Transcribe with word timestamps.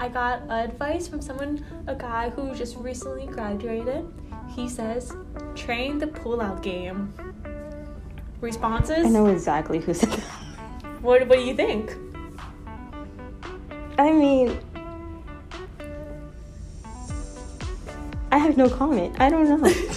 I 0.00 0.08
got 0.08 0.40
advice 0.48 1.06
from 1.06 1.20
someone, 1.20 1.62
a 1.86 1.94
guy 1.94 2.30
who 2.30 2.54
just 2.54 2.74
recently 2.78 3.26
graduated. 3.26 4.10
He 4.48 4.66
says, 4.66 5.12
train 5.54 5.98
the 5.98 6.06
pull-out 6.06 6.62
game. 6.62 7.12
Responses? 8.40 9.04
I 9.04 9.10
know 9.10 9.26
exactly 9.26 9.78
who 9.78 9.92
said 9.92 10.08
that. 10.08 10.22
What, 11.02 11.28
what 11.28 11.36
do 11.36 11.44
you 11.44 11.54
think? 11.54 11.94
I 13.98 14.10
mean, 14.10 14.58
I 18.32 18.38
have 18.38 18.56
no 18.56 18.70
comment. 18.70 19.20
I 19.20 19.28
don't 19.28 19.60
know. 19.60 19.70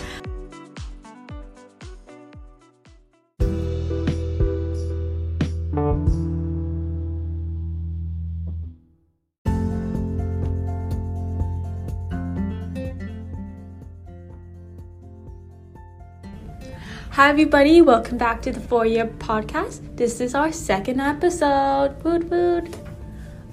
Hi, 17.24 17.30
everybody. 17.30 17.82
Welcome 17.82 18.18
back 18.18 18.42
to 18.42 18.52
the 18.52 18.60
Four 18.60 18.86
Year 18.86 19.06
Podcast. 19.06 19.96
This 19.96 20.20
is 20.20 20.36
our 20.36 20.52
second 20.52 21.00
episode. 21.00 21.96
Woot 22.04 22.26
woot. 22.26 22.76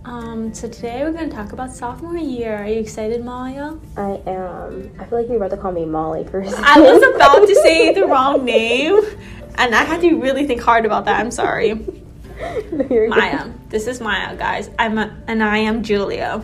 Um, 0.04 0.52
so 0.52 0.68
today 0.68 1.04
we're 1.04 1.12
going 1.12 1.30
to 1.30 1.36
talk 1.36 1.52
about 1.52 1.70
sophomore 1.70 2.16
year. 2.16 2.56
Are 2.56 2.66
you 2.66 2.80
excited, 2.80 3.24
Maya? 3.24 3.74
I 3.96 4.20
am. 4.26 4.90
I 4.98 5.04
feel 5.04 5.20
like 5.20 5.28
you're 5.28 5.36
about 5.36 5.50
to 5.50 5.56
call 5.56 5.70
me 5.70 5.84
Molly 5.84 6.24
first. 6.24 6.52
I 6.58 6.80
was 6.80 7.14
about 7.14 7.46
to 7.46 7.54
say 7.62 7.94
the 7.94 8.06
wrong 8.08 8.44
name, 8.44 9.02
and 9.54 9.72
I 9.72 9.84
had 9.84 10.00
to 10.00 10.20
really 10.20 10.48
think 10.48 10.60
hard 10.60 10.84
about 10.84 11.04
that. 11.04 11.20
I'm 11.20 11.30
sorry. 11.30 11.74
no, 12.72 13.06
Maya. 13.06 13.52
This 13.68 13.86
is 13.86 14.00
Maya, 14.00 14.34
guys. 14.34 14.68
I'm 14.80 14.98
a, 14.98 15.16
and 15.28 15.44
I 15.44 15.58
am 15.58 15.84
Julia. 15.84 16.42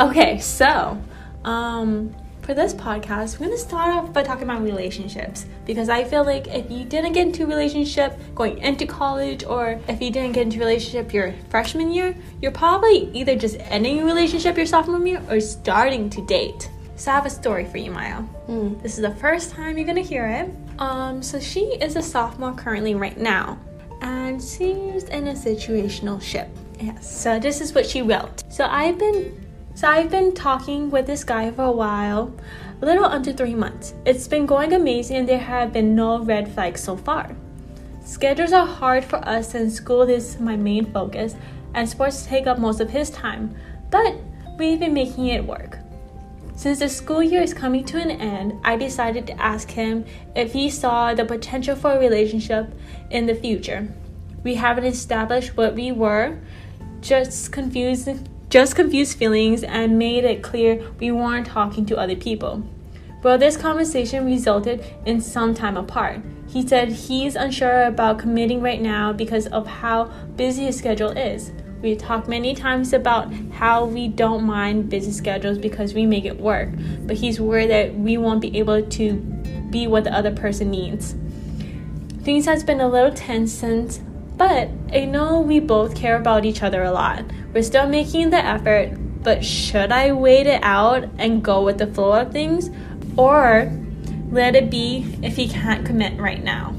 Okay, 0.00 0.40
so 0.40 1.00
um, 1.44 2.12
for 2.44 2.52
this 2.52 2.74
podcast, 2.74 3.38
we're 3.38 3.46
gonna 3.46 3.56
start 3.56 3.94
off 3.94 4.12
by 4.12 4.22
talking 4.22 4.44
about 4.44 4.62
relationships 4.62 5.46
because 5.64 5.88
I 5.88 6.04
feel 6.04 6.24
like 6.24 6.46
if 6.48 6.70
you 6.70 6.84
didn't 6.84 7.14
get 7.14 7.26
into 7.26 7.44
a 7.44 7.46
relationship 7.46 8.18
going 8.34 8.58
into 8.58 8.86
college, 8.86 9.44
or 9.44 9.80
if 9.88 10.02
you 10.02 10.10
didn't 10.10 10.32
get 10.32 10.42
into 10.42 10.58
a 10.58 10.60
relationship 10.60 11.14
your 11.14 11.34
freshman 11.48 11.90
year, 11.90 12.14
you're 12.42 12.52
probably 12.52 13.10
either 13.14 13.34
just 13.34 13.56
ending 13.60 14.00
a 14.00 14.04
relationship 14.04 14.56
your 14.58 14.66
sophomore 14.66 15.04
year 15.06 15.22
or 15.30 15.40
starting 15.40 16.10
to 16.10 16.24
date. 16.26 16.68
So 16.96 17.10
I 17.10 17.14
have 17.14 17.26
a 17.26 17.30
story 17.30 17.64
for 17.64 17.78
you, 17.78 17.90
Maya. 17.90 18.22
Mm. 18.46 18.80
This 18.82 18.96
is 18.96 19.02
the 19.02 19.14
first 19.14 19.50
time 19.50 19.78
you're 19.78 19.86
gonna 19.86 20.02
hear 20.02 20.26
it. 20.26 20.80
Um, 20.80 21.22
so 21.22 21.40
she 21.40 21.60
is 21.80 21.96
a 21.96 22.02
sophomore 22.02 22.52
currently 22.52 22.94
right 22.94 23.18
now, 23.18 23.58
and 24.02 24.40
she's 24.40 25.04
in 25.04 25.28
a 25.28 25.32
situational 25.32 26.20
ship. 26.20 26.48
Yes. 26.78 27.10
So 27.22 27.38
this 27.38 27.62
is 27.62 27.72
what 27.74 27.86
she 27.86 28.02
wrote. 28.02 28.42
So 28.52 28.66
I've 28.66 28.98
been 28.98 29.43
so 29.74 29.88
I've 29.88 30.10
been 30.10 30.32
talking 30.32 30.88
with 30.88 31.06
this 31.06 31.24
guy 31.24 31.50
for 31.50 31.64
a 31.64 31.72
while, 31.72 32.32
a 32.80 32.86
little 32.86 33.04
under 33.04 33.32
three 33.32 33.56
months. 33.56 33.92
It's 34.06 34.28
been 34.28 34.46
going 34.46 34.72
amazing 34.72 35.16
and 35.16 35.28
there 35.28 35.38
have 35.38 35.72
been 35.72 35.96
no 35.96 36.22
red 36.22 36.52
flags 36.52 36.80
so 36.80 36.96
far. 36.96 37.34
Schedules 38.04 38.52
are 38.52 38.66
hard 38.66 39.04
for 39.04 39.16
us 39.28 39.50
since 39.50 39.74
school 39.74 40.02
is 40.02 40.38
my 40.38 40.56
main 40.56 40.92
focus 40.92 41.34
and 41.74 41.88
sports 41.88 42.24
take 42.24 42.46
up 42.46 42.58
most 42.58 42.80
of 42.80 42.90
his 42.90 43.10
time, 43.10 43.52
but 43.90 44.14
we've 44.58 44.78
been 44.78 44.94
making 44.94 45.26
it 45.26 45.44
work. 45.44 45.78
Since 46.54 46.78
the 46.78 46.88
school 46.88 47.20
year 47.20 47.42
is 47.42 47.52
coming 47.52 47.84
to 47.86 47.98
an 47.98 48.12
end, 48.12 48.60
I 48.62 48.76
decided 48.76 49.26
to 49.26 49.42
ask 49.42 49.68
him 49.68 50.04
if 50.36 50.52
he 50.52 50.70
saw 50.70 51.12
the 51.12 51.24
potential 51.24 51.74
for 51.74 51.92
a 51.92 51.98
relationship 51.98 52.72
in 53.10 53.26
the 53.26 53.34
future. 53.34 53.88
We 54.44 54.54
haven't 54.54 54.84
established 54.84 55.56
what 55.56 55.74
we 55.74 55.90
were, 55.90 56.38
just 57.00 57.50
confused 57.50 58.08
just 58.54 58.76
confused 58.76 59.18
feelings 59.18 59.64
and 59.64 59.98
made 59.98 60.22
it 60.22 60.40
clear 60.40 60.80
we 61.00 61.10
weren't 61.10 61.44
talking 61.44 61.84
to 61.84 61.96
other 61.96 62.14
people. 62.14 62.62
Well, 63.20 63.36
this 63.36 63.56
conversation 63.56 64.24
resulted 64.24 64.84
in 65.04 65.20
some 65.20 65.54
time 65.54 65.76
apart. 65.76 66.20
He 66.46 66.64
said 66.64 66.92
he's 66.92 67.34
unsure 67.34 67.82
about 67.82 68.20
committing 68.20 68.62
right 68.62 68.80
now 68.80 69.12
because 69.12 69.48
of 69.48 69.66
how 69.66 70.04
busy 70.36 70.66
his 70.66 70.78
schedule 70.78 71.10
is. 71.10 71.50
We 71.82 71.96
talked 71.96 72.28
many 72.28 72.54
times 72.54 72.92
about 72.92 73.32
how 73.54 73.86
we 73.86 74.06
don't 74.06 74.44
mind 74.44 74.88
busy 74.88 75.10
schedules 75.10 75.58
because 75.58 75.92
we 75.92 76.06
make 76.06 76.24
it 76.24 76.38
work, 76.38 76.68
but 77.06 77.16
he's 77.16 77.40
worried 77.40 77.70
that 77.70 77.92
we 77.96 78.18
won't 78.18 78.40
be 78.40 78.56
able 78.56 78.82
to 78.82 79.14
be 79.70 79.88
what 79.88 80.04
the 80.04 80.14
other 80.14 80.30
person 80.30 80.70
needs. 80.70 81.16
Things 82.22 82.46
has 82.46 82.62
been 82.62 82.80
a 82.80 82.88
little 82.88 83.12
tense 83.12 83.52
since, 83.52 83.98
but 84.36 84.68
I 84.92 85.04
know 85.04 85.40
we 85.40 85.60
both 85.60 85.94
care 85.94 86.16
about 86.16 86.44
each 86.44 86.62
other 86.62 86.82
a 86.82 86.90
lot. 86.90 87.24
We're 87.52 87.62
still 87.62 87.88
making 87.88 88.30
the 88.30 88.44
effort, 88.44 88.90
but 89.22 89.44
should 89.44 89.92
I 89.92 90.12
wait 90.12 90.46
it 90.46 90.60
out 90.62 91.08
and 91.18 91.42
go 91.42 91.62
with 91.62 91.78
the 91.78 91.86
flow 91.86 92.12
of 92.12 92.32
things 92.32 92.70
or 93.16 93.72
let 94.30 94.56
it 94.56 94.70
be 94.70 95.16
if 95.22 95.36
he 95.36 95.48
can't 95.48 95.86
commit 95.86 96.18
right 96.20 96.42
now? 96.42 96.74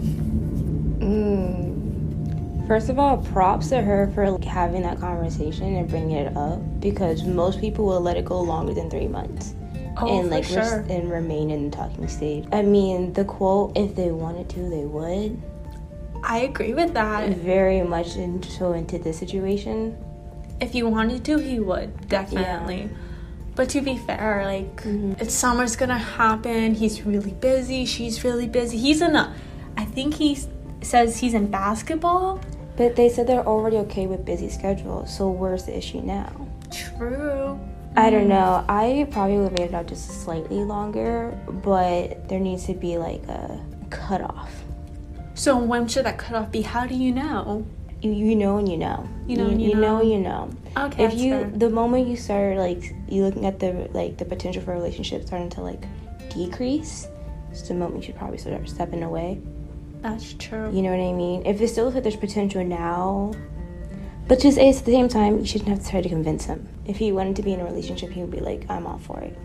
Mm. 0.99 2.67
First 2.67 2.89
of 2.89 2.97
all, 2.97 3.17
props 3.17 3.69
to 3.69 3.81
her 3.81 4.11
for 4.13 4.31
like, 4.31 4.43
having 4.43 4.81
that 4.81 4.99
conversation 4.99 5.75
and 5.75 5.87
bringing 5.87 6.17
it 6.17 6.35
up 6.35 6.59
because 6.79 7.23
most 7.23 7.59
people 7.61 7.85
will 7.85 8.01
let 8.01 8.17
it 8.17 8.25
go 8.25 8.41
longer 8.41 8.73
than 8.73 8.89
three 8.89 9.07
months. 9.07 9.53
Oh, 9.97 10.19
and 10.19 10.29
like 10.29 10.43
sure. 10.43 10.81
res- 10.81 10.89
and 10.89 11.09
remain 11.09 11.51
in 11.51 11.69
the 11.69 11.75
talking 11.77 12.07
stage. 12.07 12.45
I 12.51 12.63
mean, 12.63 13.13
the 13.13 13.23
quote, 13.23 13.77
"If 13.77 13.95
they 13.95 14.11
wanted 14.11 14.49
to, 14.49 14.69
they 14.69 14.83
would." 14.83 15.41
I 16.23 16.39
agree 16.39 16.73
with 16.73 16.93
that. 16.93 17.29
Very 17.29 17.81
much 17.81 18.15
into 18.15 18.73
into 18.73 18.97
this 18.97 19.17
situation. 19.19 19.97
If 20.59 20.73
you 20.73 20.87
wanted 20.87 21.23
to, 21.25 21.37
he 21.37 21.59
would 21.59 22.07
definitely. 22.07 22.89
But 23.55 23.69
to 23.69 23.81
be 23.81 23.97
fair, 23.97 24.43
like 24.45 24.83
Mhm. 24.83 25.21
it's 25.21 25.33
summer's 25.33 25.75
gonna 25.75 25.97
happen. 25.97 26.73
He's 26.75 27.05
really 27.05 27.31
busy. 27.31 27.85
She's 27.85 28.23
really 28.23 28.47
busy. 28.47 28.77
He's 28.77 29.01
in 29.01 29.15
a. 29.15 29.33
I 29.77 29.85
think 29.85 30.15
he 30.15 30.37
says 30.81 31.17
he's 31.17 31.33
in 31.33 31.47
basketball. 31.47 32.39
But 32.77 32.97
they 32.97 33.07
said 33.07 33.27
they're 33.27 33.47
already 33.47 33.77
okay 33.77 34.05
with 34.05 34.25
busy 34.25 34.49
schedules, 34.49 35.15
so 35.15 35.29
where's 35.29 35.63
the 35.63 35.77
issue 35.77 36.01
now? 36.01 36.29
True. 36.71 37.57
I 37.95 38.09
don't 38.09 38.27
know. 38.27 38.65
I 38.67 39.07
probably 39.11 39.37
would 39.37 39.51
have 39.51 39.59
made 39.59 39.69
it 39.69 39.73
out 39.73 39.87
just 39.87 40.23
slightly 40.23 40.57
longer, 40.57 41.31
but 41.63 42.27
there 42.27 42.39
needs 42.41 42.65
to 42.65 42.73
be 42.73 42.97
like 42.97 43.25
a 43.29 43.57
cutoff. 43.89 44.64
So 45.35 45.57
when 45.57 45.87
should 45.87 46.05
that 46.05 46.17
cutoff 46.17 46.51
be? 46.51 46.61
How 46.61 46.87
do 46.87 46.95
you 46.95 47.11
know? 47.11 47.65
You, 48.01 48.11
you 48.11 48.35
know 48.35 48.57
and 48.57 48.67
you 48.69 48.77
know. 48.77 49.07
You 49.27 49.37
know 49.37 49.47
and 49.47 49.61
you 49.61 49.69
you 49.69 49.75
know. 49.75 49.97
know. 49.97 50.03
you 50.03 50.19
know. 50.19 50.49
Okay, 50.77 51.03
if 51.03 51.13
you 51.13 51.31
fair. 51.31 51.49
the 51.49 51.69
moment 51.69 52.07
you 52.07 52.15
start 52.15 52.57
like 52.57 52.95
you 53.07 53.23
looking 53.23 53.45
at 53.45 53.59
the 53.59 53.89
like 53.93 54.17
the 54.17 54.25
potential 54.25 54.61
for 54.61 54.71
a 54.71 54.75
relationship 54.75 55.25
starting 55.25 55.49
to 55.51 55.61
like 55.61 55.83
decrease, 56.29 57.07
it's 57.51 57.67
the 57.67 57.73
moment 57.73 57.97
you 57.97 58.03
should 58.07 58.15
probably 58.17 58.37
start 58.37 58.67
stepping 58.67 59.03
away. 59.03 59.39
That's 60.01 60.33
true. 60.33 60.71
You 60.71 60.81
know 60.81 60.91
what 60.91 60.99
I 60.99 61.13
mean? 61.13 61.45
If 61.45 61.59
it 61.61 61.67
still 61.67 61.85
looks 61.85 61.95
like 61.95 62.03
there's 62.03 62.15
potential 62.15 62.63
now, 62.63 63.33
but 64.27 64.39
just 64.39 64.57
at 64.57 64.85
the 64.85 64.91
same 64.91 65.09
time, 65.09 65.39
you 65.39 65.45
shouldn't 65.45 65.69
have 65.69 65.83
to 65.83 65.89
try 65.89 66.01
to 66.01 66.09
convince 66.09 66.45
him. 66.45 66.67
If 66.85 66.97
he 66.97 67.11
wanted 67.11 67.35
to 67.37 67.43
be 67.43 67.53
in 67.53 67.59
a 67.59 67.65
relationship, 67.65 68.11
he 68.11 68.21
would 68.21 68.31
be 68.31 68.39
like, 68.39 68.69
"I'm 68.69 68.87
all 68.87 68.99
for 68.99 69.19
it." 69.19 69.37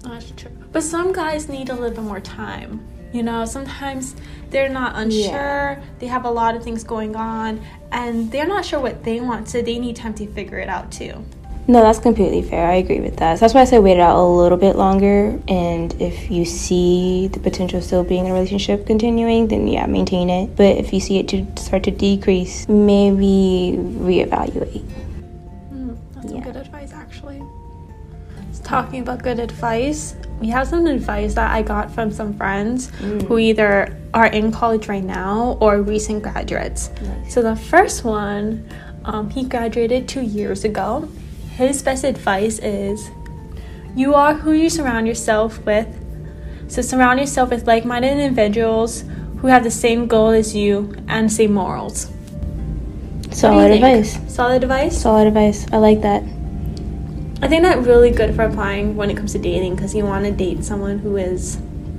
That's 0.00 0.30
true. 0.32 0.50
But 0.72 0.82
some 0.82 1.12
guys 1.12 1.48
need 1.48 1.70
a 1.70 1.74
little 1.74 1.96
bit 1.96 2.04
more 2.04 2.20
time. 2.20 2.86
You 3.12 3.22
know, 3.22 3.44
sometimes 3.44 4.16
they're 4.50 4.70
not 4.70 4.96
unsure. 4.96 5.76
Yeah. 5.78 5.82
They 5.98 6.06
have 6.06 6.24
a 6.24 6.30
lot 6.30 6.56
of 6.56 6.64
things 6.64 6.82
going 6.82 7.14
on 7.14 7.60
and 7.90 8.32
they're 8.32 8.46
not 8.46 8.64
sure 8.64 8.80
what 8.80 9.04
they 9.04 9.20
want, 9.20 9.48
so 9.48 9.60
they 9.60 9.78
need 9.78 9.96
time 9.96 10.14
to 10.14 10.26
figure 10.26 10.58
it 10.58 10.68
out 10.68 10.90
too. 10.90 11.24
No, 11.68 11.80
that's 11.80 12.00
completely 12.00 12.42
fair. 12.42 12.68
I 12.68 12.74
agree 12.76 13.00
with 13.00 13.18
that. 13.18 13.38
So 13.38 13.40
that's 13.42 13.54
why 13.54 13.60
I 13.60 13.64
say 13.64 13.78
wait 13.78 13.92
it 13.92 14.00
out 14.00 14.18
a 14.18 14.26
little 14.26 14.58
bit 14.58 14.74
longer. 14.74 15.38
And 15.46 15.94
if 16.00 16.30
you 16.30 16.44
see 16.44 17.28
the 17.28 17.38
potential 17.38 17.78
of 17.78 17.84
still 17.84 18.02
being 18.02 18.24
in 18.24 18.32
a 18.32 18.34
relationship 18.34 18.84
continuing, 18.84 19.46
then 19.46 19.68
yeah, 19.68 19.86
maintain 19.86 20.28
it. 20.28 20.56
But 20.56 20.76
if 20.76 20.92
you 20.92 20.98
see 20.98 21.18
it 21.18 21.28
to 21.28 21.46
start 21.62 21.84
to 21.84 21.92
decrease, 21.92 22.68
maybe 22.68 23.76
reevaluate. 23.78 24.82
Mm, 25.72 25.96
that's 26.14 26.30
some 26.30 26.40
good 26.40 26.56
advice, 26.56 26.92
actually. 26.92 27.42
Talking 28.64 29.02
about 29.02 29.22
good 29.22 29.38
advice, 29.38 30.16
we 30.42 30.48
have 30.48 30.66
some 30.66 30.88
advice 30.88 31.34
that 31.34 31.52
I 31.52 31.62
got 31.62 31.88
from 31.88 32.10
some 32.10 32.34
friends 32.34 32.90
who 33.28 33.38
either 33.38 33.96
are 34.12 34.26
in 34.26 34.50
college 34.50 34.88
right 34.88 35.04
now 35.04 35.56
or 35.60 35.80
recent 35.80 36.24
graduates. 36.24 36.90
Nice. 37.00 37.32
So 37.32 37.42
the 37.42 37.54
first 37.54 38.02
one, 38.02 38.68
um, 39.04 39.30
he 39.30 39.44
graduated 39.44 40.08
two 40.08 40.22
years 40.22 40.64
ago. 40.64 41.08
His 41.52 41.80
best 41.80 42.02
advice 42.02 42.58
is 42.58 43.08
you 43.94 44.14
are 44.14 44.34
who 44.34 44.50
you 44.50 44.68
surround 44.68 45.06
yourself 45.06 45.64
with. 45.64 45.86
So 46.66 46.82
surround 46.82 47.20
yourself 47.20 47.50
with 47.50 47.68
like 47.68 47.84
minded 47.84 48.18
individuals 48.18 49.04
who 49.38 49.46
have 49.46 49.62
the 49.62 49.70
same 49.70 50.08
goal 50.08 50.30
as 50.30 50.56
you 50.56 50.92
and 51.06 51.30
same 51.30 51.52
morals. 51.52 52.06
What 52.06 53.22
do 53.22 53.28
you 53.28 53.34
Solid 53.36 53.70
advice. 53.70 54.34
Solid 54.34 54.62
advice? 54.64 55.00
Solid 55.00 55.28
advice. 55.28 55.66
I 55.72 55.76
like 55.76 56.00
that. 56.00 56.24
I 57.42 57.48
think 57.48 57.64
that's 57.64 57.84
really 57.86 58.10
good 58.12 58.34
for 58.36 58.42
applying 58.44 58.96
when 58.96 59.10
it 59.10 59.16
comes 59.16 59.32
to 59.32 59.38
dating 59.38 59.74
because 59.74 59.94
you 59.94 60.04
want 60.04 60.24
to 60.24 60.30
date 60.30 60.64
someone 60.64 60.98
who 60.98 61.16
is 61.16 61.56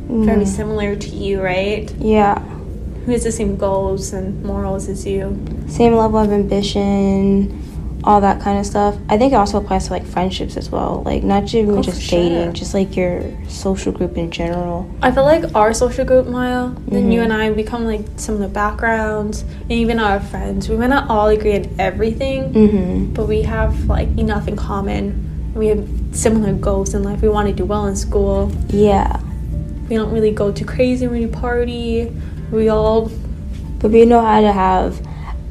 very 0.07 0.43
Mhm. 0.43 0.47
similar 0.47 0.95
to 0.95 1.09
you, 1.09 1.41
right? 1.41 1.91
Yeah. 1.99 2.39
Who 3.05 3.11
has 3.11 3.23
the 3.25 3.31
same 3.31 3.57
goals 3.57 4.13
and 4.13 4.41
morals 4.45 4.87
as 4.87 5.05
you. 5.05 5.37
Same 5.67 5.95
level 5.95 6.19
of 6.19 6.31
ambition, 6.31 7.51
all 8.05 8.21
that 8.21 8.39
kind 8.39 8.57
of 8.57 8.65
stuff. 8.65 8.95
I 9.09 9.17
think 9.17 9.33
it 9.33 9.35
also 9.35 9.57
applies 9.57 9.87
to 9.87 9.93
like 9.93 10.05
friendships 10.05 10.55
as 10.55 10.71
well. 10.71 11.03
Like 11.05 11.23
not 11.25 11.43
just 11.43 11.55
even 11.55 11.77
Oh, 11.77 11.81
just 11.81 12.01
sure. 12.01 12.19
dating, 12.19 12.53
just 12.53 12.73
like 12.73 12.95
your 12.95 13.21
social 13.49 13.91
group 13.91 14.17
in 14.17 14.31
general. 14.31 14.85
I 15.01 15.11
feel 15.11 15.23
like 15.25 15.43
our 15.55 15.73
social 15.73 16.05
group, 16.05 16.27
Maya, 16.29 16.69
then 16.87 17.11
you 17.11 17.19
Mhm. 17.19 17.23
and 17.25 17.33
I 17.33 17.49
become 17.51 17.85
like 17.85 18.05
similar 18.15 18.47
backgrounds, 18.47 19.43
and 19.69 19.71
even 19.73 19.99
our 19.99 20.21
friends. 20.21 20.69
We 20.69 20.77
might 20.77 20.89
not 20.89 21.09
all 21.09 21.27
agree 21.27 21.55
on 21.55 21.65
everything, 21.79 22.53
Mm-hmm. 22.53 23.13
but 23.13 23.27
we 23.27 23.41
have 23.41 23.89
like 23.89 24.07
enough 24.17 24.47
in 24.47 24.55
common. 24.55 25.13
We 25.53 25.67
have 25.67 25.87
similar 26.11 26.53
goals 26.53 26.93
in 26.93 27.03
life. 27.03 27.21
We 27.21 27.29
want 27.29 27.47
to 27.47 27.53
do 27.53 27.65
well 27.65 27.85
in 27.87 27.95
school. 27.95 28.51
Yeah. 28.69 29.19
We 29.89 29.95
don't 29.95 30.11
really 30.11 30.31
go 30.31 30.51
too 30.51 30.65
crazy 30.65 31.07
when 31.07 31.19
we 31.19 31.27
party. 31.27 32.11
We 32.51 32.69
all 32.69 33.11
But 33.79 33.91
we 33.91 34.05
know 34.05 34.21
how 34.21 34.41
to 34.41 34.51
have 34.51 34.99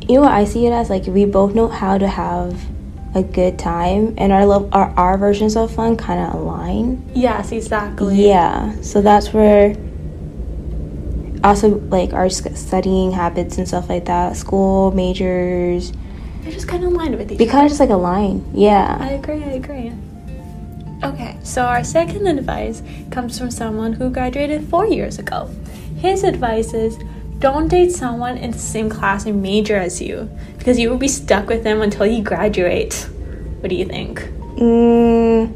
you 0.09 0.17
know 0.17 0.23
what 0.23 0.33
I 0.33 0.45
see 0.45 0.67
it 0.67 0.73
as 0.73 0.91
like 0.91 1.07
we 1.07 1.25
both 1.25 1.55
know 1.55 1.69
how 1.69 1.97
to 1.97 2.09
have 2.09 2.61
a 3.15 3.23
good 3.23 3.59
time 3.59 4.15
and 4.19 4.33
our 4.33 4.45
love 4.47 4.69
our, 4.73 4.89
our 4.97 5.17
versions 5.19 5.57
of 5.57 5.71
fun 5.73 5.97
kind 5.97 6.19
of 6.21 6.35
align. 6.41 7.09
yes, 7.15 7.53
exactly. 7.53 8.27
Yeah. 8.29 8.75
So 8.81 9.01
that's 9.01 9.33
where 9.33 9.77
also 11.45 11.79
like 11.91 12.13
our 12.13 12.29
studying 12.31 13.13
habits 13.13 13.59
and 13.59 13.67
stuff 13.69 13.89
like 13.89 14.07
that, 14.07 14.37
school 14.37 14.91
majors, 14.93 15.93
They're 16.43 16.53
just 16.53 16.69
kind 16.69 16.85
of 16.85 16.93
aligned 16.93 17.17
with 17.17 17.33
each 17.33 17.41
other. 17.41 17.51
kind 17.51 17.65
of 17.65 17.71
just 17.71 17.81
like 17.81 17.91
align. 17.91 18.45
Yeah. 18.53 18.99
I 19.01 19.13
agree, 19.13 19.43
I 19.45 19.53
agree. 19.53 19.93
Okay, 21.05 21.37
so 21.43 21.63
our 21.63 21.83
second 21.83 22.27
advice 22.27 22.83
comes 23.11 23.39
from 23.39 23.51
someone 23.51 23.93
who 23.93 24.11
graduated 24.11 24.69
four 24.69 24.87
years 24.87 25.19
ago. 25.19 25.51
His 25.97 26.25
advice 26.25 26.75
is 26.75 26.99
don't 27.39 27.67
date 27.67 27.91
someone 27.91 28.39
in 28.39 28.53
the 28.53 28.59
same 28.59 28.89
class 28.89 29.27
and 29.27 29.43
major 29.43 29.77
as 29.77 30.01
you 30.01 30.31
because 30.59 30.79
you 30.79 30.89
will 30.89 30.99
be 30.99 31.09
stuck 31.09 31.49
with 31.49 31.65
them 31.65 31.83
until 31.83 32.07
you 32.07 32.23
graduate. 32.23 33.09
What 33.61 33.69
do 33.69 33.75
you 33.75 33.85
think? 33.85 34.21
Mm, 34.59 35.53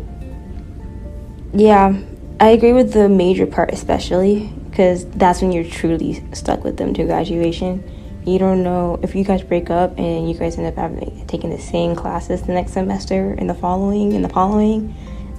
yeah, 1.54 1.96
I 2.40 2.48
agree 2.48 2.72
with 2.72 2.92
the 2.92 3.08
major 3.08 3.46
part, 3.46 3.72
especially 3.72 4.52
because 4.68 5.08
that's 5.10 5.40
when 5.42 5.52
you're 5.52 5.64
truly 5.64 6.24
stuck 6.32 6.64
with 6.64 6.76
them 6.76 6.92
to 6.94 7.04
graduation. 7.04 7.84
You 8.26 8.38
don't 8.40 8.64
know 8.64 8.98
if 9.02 9.14
you 9.14 9.22
guys 9.22 9.42
break 9.42 9.70
up 9.70 9.96
and 9.98 10.28
you 10.28 10.34
guys 10.36 10.58
end 10.58 10.66
up 10.66 10.74
having 10.74 11.24
taking 11.28 11.50
the 11.50 11.60
same 11.60 11.94
classes 11.94 12.42
the 12.42 12.52
next 12.52 12.72
semester 12.72 13.36
and 13.38 13.48
the 13.48 13.54
following 13.54 14.14
and 14.14 14.24
the 14.24 14.28
following. 14.28 14.94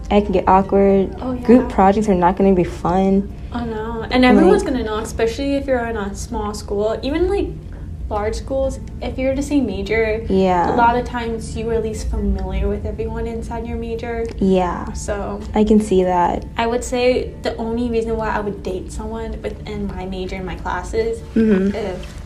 It 0.10 0.22
can 0.24 0.31
get 0.31 0.48
awkward. 0.48 1.13
Oh, 1.19 1.34
yeah. 1.34 1.45
Group 1.45 1.69
projects 1.69 2.07
are 2.07 2.16
not 2.16 2.38
going 2.38 2.56
to 2.56 2.56
be 2.56 2.63
fun. 2.68 3.34
Oh 3.54 3.66
no, 3.66 4.04
and 4.10 4.24
everyone's 4.24 4.63
Like- 4.63 4.74
gonna 4.74 4.86
know, 4.86 4.98
especially 5.00 5.56
if 5.56 5.68
you're 5.68 5.86
in 5.86 5.98
a 5.98 6.16
small 6.16 6.54
school, 6.54 6.98
even 7.04 7.28
like 7.30 7.48
large 8.10 8.36
schools. 8.36 8.80
If 9.01 9.18
you're 9.18 9.36
the 9.36 9.42
same 9.42 9.66
major, 9.66 10.25
Yeah. 10.30 10.74
a 10.74 10.78
lot 10.78 10.98
of 10.98 11.04
times 11.06 11.57
you 11.57 11.69
are 11.69 11.74
at 11.74 11.84
least 11.84 12.07
familiar 12.10 12.69
with 12.69 12.86
everyone 12.86 13.28
inside 13.28 13.68
your 13.68 13.75
major. 13.78 14.25
Yeah, 14.38 14.94
So 14.94 15.42
I 15.54 15.66
can 15.66 15.81
see 15.81 16.04
that. 16.04 16.45
I 16.57 16.68
would 16.68 16.86
say 16.86 17.34
the 17.42 17.54
only 17.57 17.89
reason 17.89 18.16
why 18.16 18.30
I 18.30 18.39
would 18.39 18.63
date 18.63 18.94
someone 18.94 19.31
within 19.42 19.88
my 19.88 20.06
major 20.06 20.38
and 20.38 20.45
my 20.45 20.56
classes 20.56 21.19
hmm 21.34 21.75
if 21.75 22.17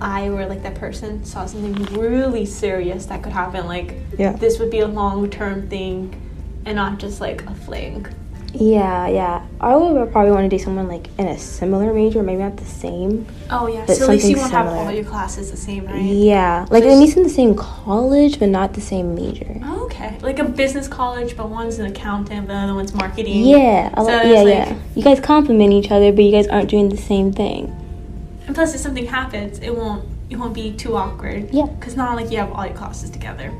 I 0.00 0.28
were 0.30 0.46
like 0.46 0.62
that 0.62 0.74
person 0.74 1.24
saw 1.24 1.46
something 1.46 1.74
really 1.98 2.46
serious 2.46 3.06
that 3.06 3.22
could 3.22 3.32
happen, 3.32 3.66
like 3.66 3.94
Yeah. 4.18 4.32
this 4.32 4.58
would 4.58 4.70
be 4.70 4.80
a 4.80 4.88
long 4.88 5.30
term 5.30 5.68
thing 5.68 6.14
and 6.66 6.76
not 6.76 6.98
just 6.98 7.20
like 7.20 7.44
a 7.46 7.54
fling. 7.54 8.06
Yeah, 8.56 9.08
yeah. 9.08 9.42
I 9.60 9.74
would 9.74 10.12
probably 10.12 10.30
want 10.30 10.44
to 10.44 10.48
date 10.56 10.62
someone 10.62 10.86
like 10.86 11.08
in 11.18 11.26
a 11.26 11.36
similar 11.36 11.92
major, 11.92 12.22
maybe 12.22 12.42
not 12.42 12.56
the 12.56 12.64
same. 12.64 13.26
Oh 13.50 13.66
yeah, 13.66 13.84
But 13.84 13.96
so 13.96 14.04
at 14.04 14.10
least 14.10 14.28
you 14.28 14.36
won't 14.36 14.52
have 14.52 14.68
all 14.68 14.92
your 14.92 15.04
classes 15.04 15.50
the 15.50 15.56
same, 15.56 15.86
right? 15.86 16.00
Yeah, 16.00 16.64
like 16.70 16.84
So 16.84 16.90
at 16.90 16.98
least 16.98 17.16
in 17.16 17.24
the 17.24 17.28
same 17.30 17.56
college, 17.56 18.38
but 18.38 18.48
not 18.50 18.74
the 18.74 18.80
same 18.80 19.14
major. 19.16 19.60
Oh, 19.64 19.84
okay. 19.86 20.16
Like 20.22 20.38
a 20.38 20.44
business 20.44 20.86
college, 20.86 21.36
but 21.36 21.48
one's 21.48 21.80
an 21.80 21.86
accountant, 21.86 22.46
but 22.46 22.52
the 22.54 22.58
other 22.60 22.74
one's 22.74 22.94
marketing. 22.94 23.44
Yeah, 23.44 23.92
So 23.96 24.08
yeah, 24.08 24.42
like- 24.42 24.54
yeah. 24.54 24.74
You 24.94 25.02
guys 25.02 25.18
complement 25.18 25.72
each 25.72 25.90
other, 25.90 26.12
but 26.12 26.22
you 26.22 26.30
guys 26.30 26.46
aren't 26.46 26.70
doing 26.70 26.90
the 26.90 26.96
same 26.96 27.32
thing. 27.32 27.74
And 28.46 28.54
plus, 28.54 28.74
if 28.74 28.80
something 28.80 29.06
happens, 29.06 29.58
it 29.60 29.74
won't 29.74 30.04
it 30.30 30.36
won't 30.36 30.54
be 30.54 30.72
too 30.72 30.96
awkward. 30.96 31.48
Yeah. 31.52 31.66
Cause 31.80 31.96
not 31.96 32.16
like 32.16 32.30
you 32.30 32.38
have 32.38 32.52
all 32.52 32.66
your 32.66 32.74
classes 32.74 33.10
together. 33.10 33.52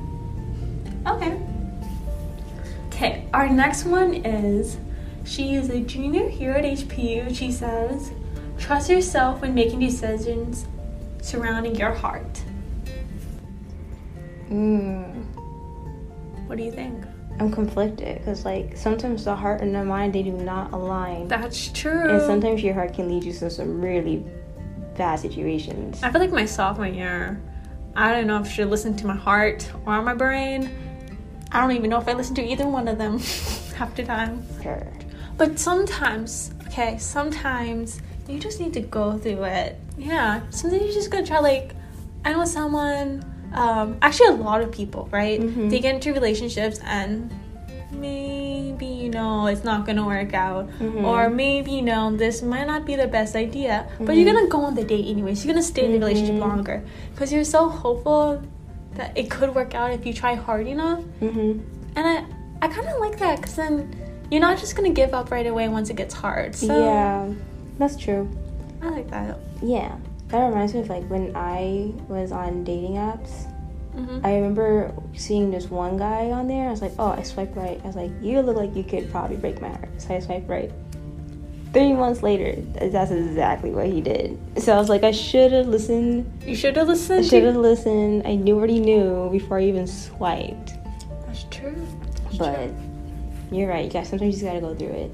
Okay. 1.06 1.38
Okay. 2.88 3.28
Our 3.34 3.48
next 3.48 3.84
one 3.84 4.14
is, 4.14 4.78
she 5.24 5.54
is 5.56 5.68
a 5.68 5.80
junior 5.80 6.28
here 6.28 6.52
at 6.52 6.64
HPU. 6.64 7.34
She 7.36 7.50
says, 7.52 8.12
trust 8.58 8.88
yourself 8.88 9.42
when 9.42 9.54
making 9.54 9.80
decisions 9.80 10.66
surrounding 11.20 11.74
your 11.76 11.92
heart. 11.92 12.40
Mm, 14.50 15.24
What 16.46 16.56
do 16.58 16.64
you 16.64 16.70
think? 16.72 17.04
I'm 17.40 17.50
conflicted 17.50 18.18
because 18.18 18.44
like 18.44 18.76
sometimes 18.76 19.24
the 19.24 19.34
heart 19.34 19.60
and 19.60 19.74
the 19.74 19.84
mind 19.84 20.12
they 20.14 20.22
do 20.22 20.30
not 20.32 20.72
align, 20.72 21.26
That's 21.28 21.68
true. 21.72 22.08
and 22.08 22.22
sometimes 22.22 22.62
your 22.62 22.74
heart 22.74 22.94
can 22.94 23.08
lead 23.08 23.24
you 23.24 23.32
to 23.32 23.50
some 23.50 23.80
really 23.80 24.24
bad 24.96 25.20
situations. 25.20 26.02
I 26.02 26.10
feel 26.10 26.20
like 26.20 26.32
my 26.32 26.44
sophomore 26.46 26.86
year, 26.86 27.40
I 27.96 28.12
don't 28.12 28.26
know 28.26 28.40
if 28.40 28.46
I 28.46 28.50
should 28.50 28.70
listen 28.70 28.96
to 28.96 29.06
my 29.06 29.16
heart 29.16 29.70
or 29.86 30.02
my 30.02 30.14
brain. 30.14 30.70
I 31.52 31.60
don't 31.60 31.72
even 31.72 31.90
know 31.90 31.98
if 32.00 32.08
I 32.08 32.12
listen 32.12 32.34
to 32.36 32.42
either 32.44 32.66
one 32.66 32.88
of 32.88 32.98
them 32.98 33.18
half 33.76 33.94
the 33.94 34.04
time. 34.04 34.42
Sure. 34.62 34.86
But 35.36 35.58
sometimes, 35.58 36.52
okay, 36.66 36.98
sometimes 36.98 38.00
you 38.28 38.38
just 38.38 38.60
need 38.60 38.72
to 38.74 38.80
go 38.80 39.18
through 39.18 39.44
it. 39.44 39.78
Yeah, 39.98 40.40
sometimes 40.50 40.82
you 40.82 40.92
just 40.92 41.10
gotta 41.10 41.26
try. 41.26 41.38
Like, 41.38 41.74
I 42.24 42.32
know 42.32 42.44
someone, 42.44 43.24
um, 43.52 43.96
actually, 44.02 44.28
a 44.28 44.32
lot 44.32 44.60
of 44.62 44.72
people, 44.72 45.08
right? 45.12 45.40
Mhm. 45.40 45.70
They 45.70 45.78
get 45.78 45.94
into 45.94 46.12
relationships 46.12 46.80
and 46.84 47.32
maybe 47.92 48.86
you 48.86 49.10
know 49.10 49.46
it's 49.46 49.64
not 49.64 49.86
gonna 49.86 50.04
work 50.06 50.34
out, 50.34 50.68
Mhm. 50.80 51.04
or 51.04 51.30
maybe 51.30 51.70
you 51.72 51.82
know 51.82 52.14
this 52.16 52.42
might 52.42 52.66
not 52.66 52.84
be 52.84 52.96
the 52.96 53.06
best 53.06 53.34
idea. 53.36 53.86
But 54.00 54.16
you're 54.16 54.26
Mhm. 54.28 54.34
gonna 54.34 54.48
go 54.48 54.60
on 54.64 54.74
the 54.74 54.84
date 54.84 55.06
anyways. 55.08 55.44
You're 55.44 55.52
gonna 55.54 55.62
stay 55.62 55.84
in 55.86 55.92
the 55.92 55.98
relationship 55.98 56.36
Mhm. 56.36 56.40
longer 56.48 56.82
because 57.12 57.32
you're 57.32 57.44
so 57.44 57.68
hopeful 57.68 58.40
that 58.96 59.16
it 59.16 59.30
could 59.30 59.54
work 59.54 59.74
out 59.74 59.90
if 59.92 60.06
you 60.06 60.12
try 60.12 60.34
hard 60.34 60.66
enough. 60.66 61.00
Mhm. 61.20 61.60
And 61.96 62.06
I, 62.06 62.24
I 62.62 62.68
kind 62.68 62.88
of 62.88 62.98
like 63.00 63.18
that 63.18 63.36
because 63.40 63.56
then 63.56 63.94
you're 64.30 64.40
not 64.40 64.58
just 64.58 64.74
gonna 64.76 64.90
give 64.90 65.12
up 65.14 65.30
right 65.30 65.46
away 65.46 65.68
once 65.68 65.90
it 65.90 65.96
gets 65.96 66.14
hard. 66.14 66.54
So 66.54 66.66
yeah, 66.78 67.26
that's 67.78 67.96
true. 67.96 68.28
I 68.82 68.88
like 68.90 69.10
that. 69.10 69.38
Yeah, 69.62 69.92
that 70.28 70.48
reminds 70.48 70.74
me 70.74 70.80
of 70.80 70.88
like 70.88 71.04
when 71.08 71.32
I 71.34 71.92
was 72.08 72.32
on 72.32 72.64
dating 72.64 72.94
apps. 72.94 73.46
Hmm 73.94 74.20
I 74.24 74.34
remember 74.34 74.92
seeing 75.14 75.50
this 75.50 75.66
one 75.70 75.96
guy 75.96 76.30
on 76.30 76.48
there. 76.48 76.68
I 76.68 76.70
was 76.70 76.82
like, 76.82 76.92
oh, 76.98 77.10
I 77.12 77.22
swiped 77.22 77.56
right. 77.56 77.80
I 77.82 77.86
was 77.86 77.96
like, 77.96 78.10
you 78.20 78.40
look 78.40 78.56
like 78.56 78.74
you 78.74 78.82
could 78.84 79.10
probably 79.10 79.36
break 79.36 79.60
my 79.60 79.68
heart. 79.68 79.88
So 79.98 80.14
I 80.14 80.18
swiped 80.20 80.48
right. 80.48 80.70
Three 81.72 81.92
months 81.92 82.22
later, 82.22 82.54
that's 82.88 83.10
exactly 83.10 83.70
what 83.72 83.86
he 83.86 84.00
did. 84.00 84.38
So 84.62 84.72
I 84.74 84.78
was 84.78 84.88
like, 84.88 85.02
I 85.02 85.10
should 85.10 85.50
have 85.52 85.66
listened. 85.66 86.30
You 86.46 86.54
should 86.54 86.76
have 86.76 86.86
listened. 86.86 87.24
I 87.24 87.28
should 87.28 87.42
have 87.42 87.56
listened. 87.56 88.22
I 88.26 88.36
knew 88.36 88.56
what 88.56 88.70
he 88.70 88.78
knew 88.78 89.28
before 89.32 89.58
I 89.58 89.64
even 89.64 89.86
swiped. 89.88 90.74
That's 91.26 91.44
true. 91.50 91.74
That's 92.24 92.38
But 92.38 92.54
true. 92.68 92.74
you're 93.50 93.68
right. 93.68 93.84
You 93.86 93.90
guys, 93.90 94.08
sometimes 94.08 94.34
you 94.36 94.40
just 94.40 94.44
gotta 94.44 94.60
go 94.60 94.74
through 94.74 94.88
it. 94.94 95.10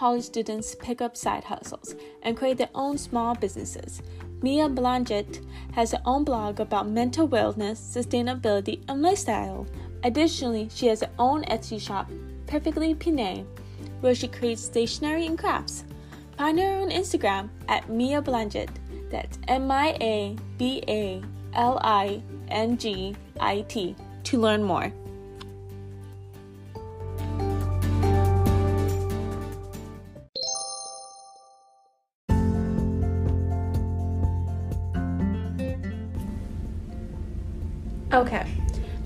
College 0.00 0.24
students 0.24 0.74
pick 0.74 1.02
up 1.02 1.14
side 1.14 1.44
hustles 1.44 1.94
and 2.22 2.34
create 2.34 2.56
their 2.56 2.70
own 2.74 2.96
small 2.96 3.34
businesses. 3.34 4.00
Mia 4.40 4.66
Balingit 4.66 5.44
has 5.74 5.92
her 5.92 6.00
own 6.06 6.24
blog 6.24 6.58
about 6.58 6.88
mental 6.88 7.28
wellness, 7.28 7.76
sustainability, 7.76 8.82
and 8.88 9.02
lifestyle. 9.02 9.66
Additionally, 10.02 10.70
she 10.72 10.86
has 10.86 11.02
her 11.02 11.10
own 11.18 11.44
Etsy 11.44 11.78
shop, 11.78 12.10
Perfectly 12.46 12.94
Pine, 12.94 13.46
where 14.00 14.14
she 14.14 14.26
creates 14.26 14.64
stationery 14.64 15.26
and 15.26 15.38
crafts. 15.38 15.84
Find 16.38 16.58
her 16.58 16.80
on 16.80 16.88
Instagram 16.88 17.50
at 17.68 17.90
Mia 17.90 18.22
Balingit. 18.22 18.70
That's 19.10 19.38
M 19.48 19.70
I 19.70 19.98
A 20.00 20.34
B 20.56 20.82
A 20.88 21.22
L 21.52 21.78
I 21.84 22.22
N 22.48 22.78
G 22.78 23.14
I 23.38 23.66
T 23.68 23.94
to 24.24 24.40
learn 24.40 24.62
more. 24.64 24.90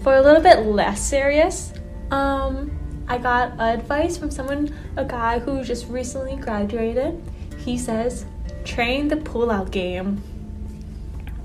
For 0.04 0.14
a 0.14 0.20
little 0.20 0.42
bit 0.42 0.66
less 0.66 1.00
serious, 1.00 1.72
um, 2.10 2.70
I 3.08 3.16
got 3.16 3.58
advice 3.58 4.18
from 4.18 4.30
someone, 4.30 4.76
a 4.98 5.04
guy 5.06 5.38
who 5.38 5.64
just 5.64 5.88
recently 5.88 6.36
graduated. 6.36 7.22
He 7.56 7.78
says, 7.78 8.26
train 8.66 9.08
the 9.08 9.16
pull-out 9.16 9.70
game. 9.70 10.22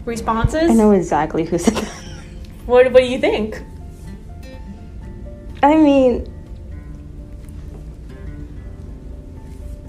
Responses? 0.03 0.69
I 0.69 0.73
know 0.73 0.91
exactly 0.91 1.45
who 1.45 1.57
said 1.57 1.75
that. 1.75 1.87
What, 2.65 2.91
what 2.91 2.99
do 2.99 3.05
you 3.05 3.17
think? 3.17 3.63
I 5.63 5.75
mean, 5.75 6.27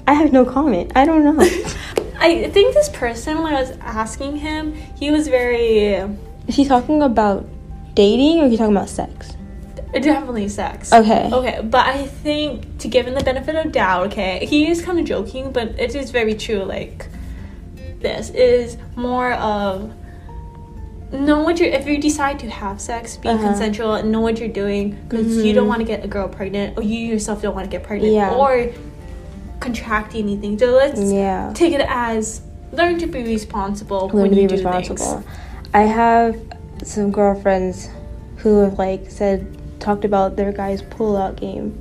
I 0.07 0.15
have 0.15 0.33
no 0.33 0.45
comment. 0.45 0.93
I 0.95 1.05
don't 1.05 1.25
know. 1.25 1.41
I 2.21 2.49
think 2.50 2.75
this 2.75 2.89
person, 2.91 3.43
when 3.43 3.53
I 3.53 3.61
was 3.61 3.73
asking 3.81 4.37
him, 4.37 4.75
he 4.97 5.11
was 5.11 5.27
very 5.27 5.95
Is 6.47 6.55
he 6.55 6.65
talking 6.65 7.03
about 7.03 7.49
dating 7.95 8.41
or 8.41 8.45
is 8.47 8.53
he 8.53 8.57
talking 8.57 8.77
about 8.77 8.89
sex? 8.89 9.35
definitely 9.93 10.49
sex. 10.49 10.93
Okay. 10.93 11.29
Okay, 11.33 11.61
but 11.65 11.85
I 11.87 12.07
think 12.07 12.79
to 12.79 12.87
give 12.89 13.07
him 13.09 13.15
the 13.15 13.25
benefit 13.25 13.57
of 13.57 13.73
doubt, 13.73 14.07
okay, 14.07 14.47
he 14.47 14.71
is 14.71 14.83
kind 14.83 15.01
of 15.01 15.05
joking, 15.05 15.51
but 15.51 15.69
it 15.81 15.95
is 15.97 16.13
very 16.13 16.35
true. 16.35 16.63
Like, 16.63 17.09
this 18.01 18.31
is 18.31 18.77
more 18.97 19.33
of 19.33 19.93
know 21.13 21.41
what 21.43 21.59
you're 21.59 21.69
if 21.71 21.89
you 21.89 21.99
decide 22.01 22.39
to 22.39 22.49
have 22.49 22.81
sex, 22.81 23.17
be 23.17 23.29
Uh-huh. 23.29 23.43
consensual, 23.49 23.95
and 23.95 24.13
know 24.13 24.21
what 24.21 24.39
you're 24.39 24.49
doing 24.49 24.97
because 25.09 25.45
you 25.45 25.53
don't 25.53 25.67
want 25.67 25.81
to 25.81 25.85
get 25.85 26.05
a 26.05 26.09
girl 26.09 26.29
pregnant, 26.29 26.79
or 26.79 26.85
you 26.85 26.99
yourself 26.99 27.43
don't 27.43 27.55
want 27.55 27.69
to 27.69 27.71
get 27.77 27.83
pregnant, 27.83 28.13
Yeah. 28.15 28.35
or 28.37 28.69
contract 29.59 30.15
anything. 30.15 30.57
So 30.57 30.67
let's 30.67 31.01
Yeah. 31.13 31.51
take 31.53 31.73
it 31.73 31.85
as 31.89 32.43
learn 32.73 32.99
to 33.01 33.07
be 33.09 33.25
responsible 33.25 34.09
Learn 34.13 34.23
when 34.23 34.31
to 34.31 34.37
be 34.37 34.43
you 34.43 34.49
do 34.49 34.55
responsible. 34.55 34.97
things. 34.97 35.25
I 35.75 35.83
have 35.83 36.37
some 36.85 37.11
girlfriends 37.13 37.89
who 38.39 38.59
have 38.63 38.79
like 38.79 39.11
said 39.11 39.47
talked 39.81 40.05
about 40.05 40.37
their 40.37 40.53
guys 40.53 40.83
pull 40.83 41.17
out 41.17 41.37
game. 41.37 41.77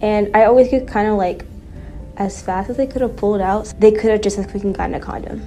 And 0.00 0.34
I 0.36 0.44
always 0.44 0.68
get 0.68 0.86
kind 0.88 1.08
of 1.08 1.16
like 1.16 1.44
as 2.16 2.42
fast 2.42 2.68
as 2.70 2.76
they 2.76 2.86
could 2.86 3.02
have 3.02 3.16
pulled 3.16 3.40
out, 3.40 3.72
they 3.78 3.92
could 3.92 4.10
have 4.10 4.20
just 4.20 4.38
as 4.38 4.46
quickly 4.46 4.72
gotten 4.72 4.94
a 4.94 5.00
condom. 5.00 5.46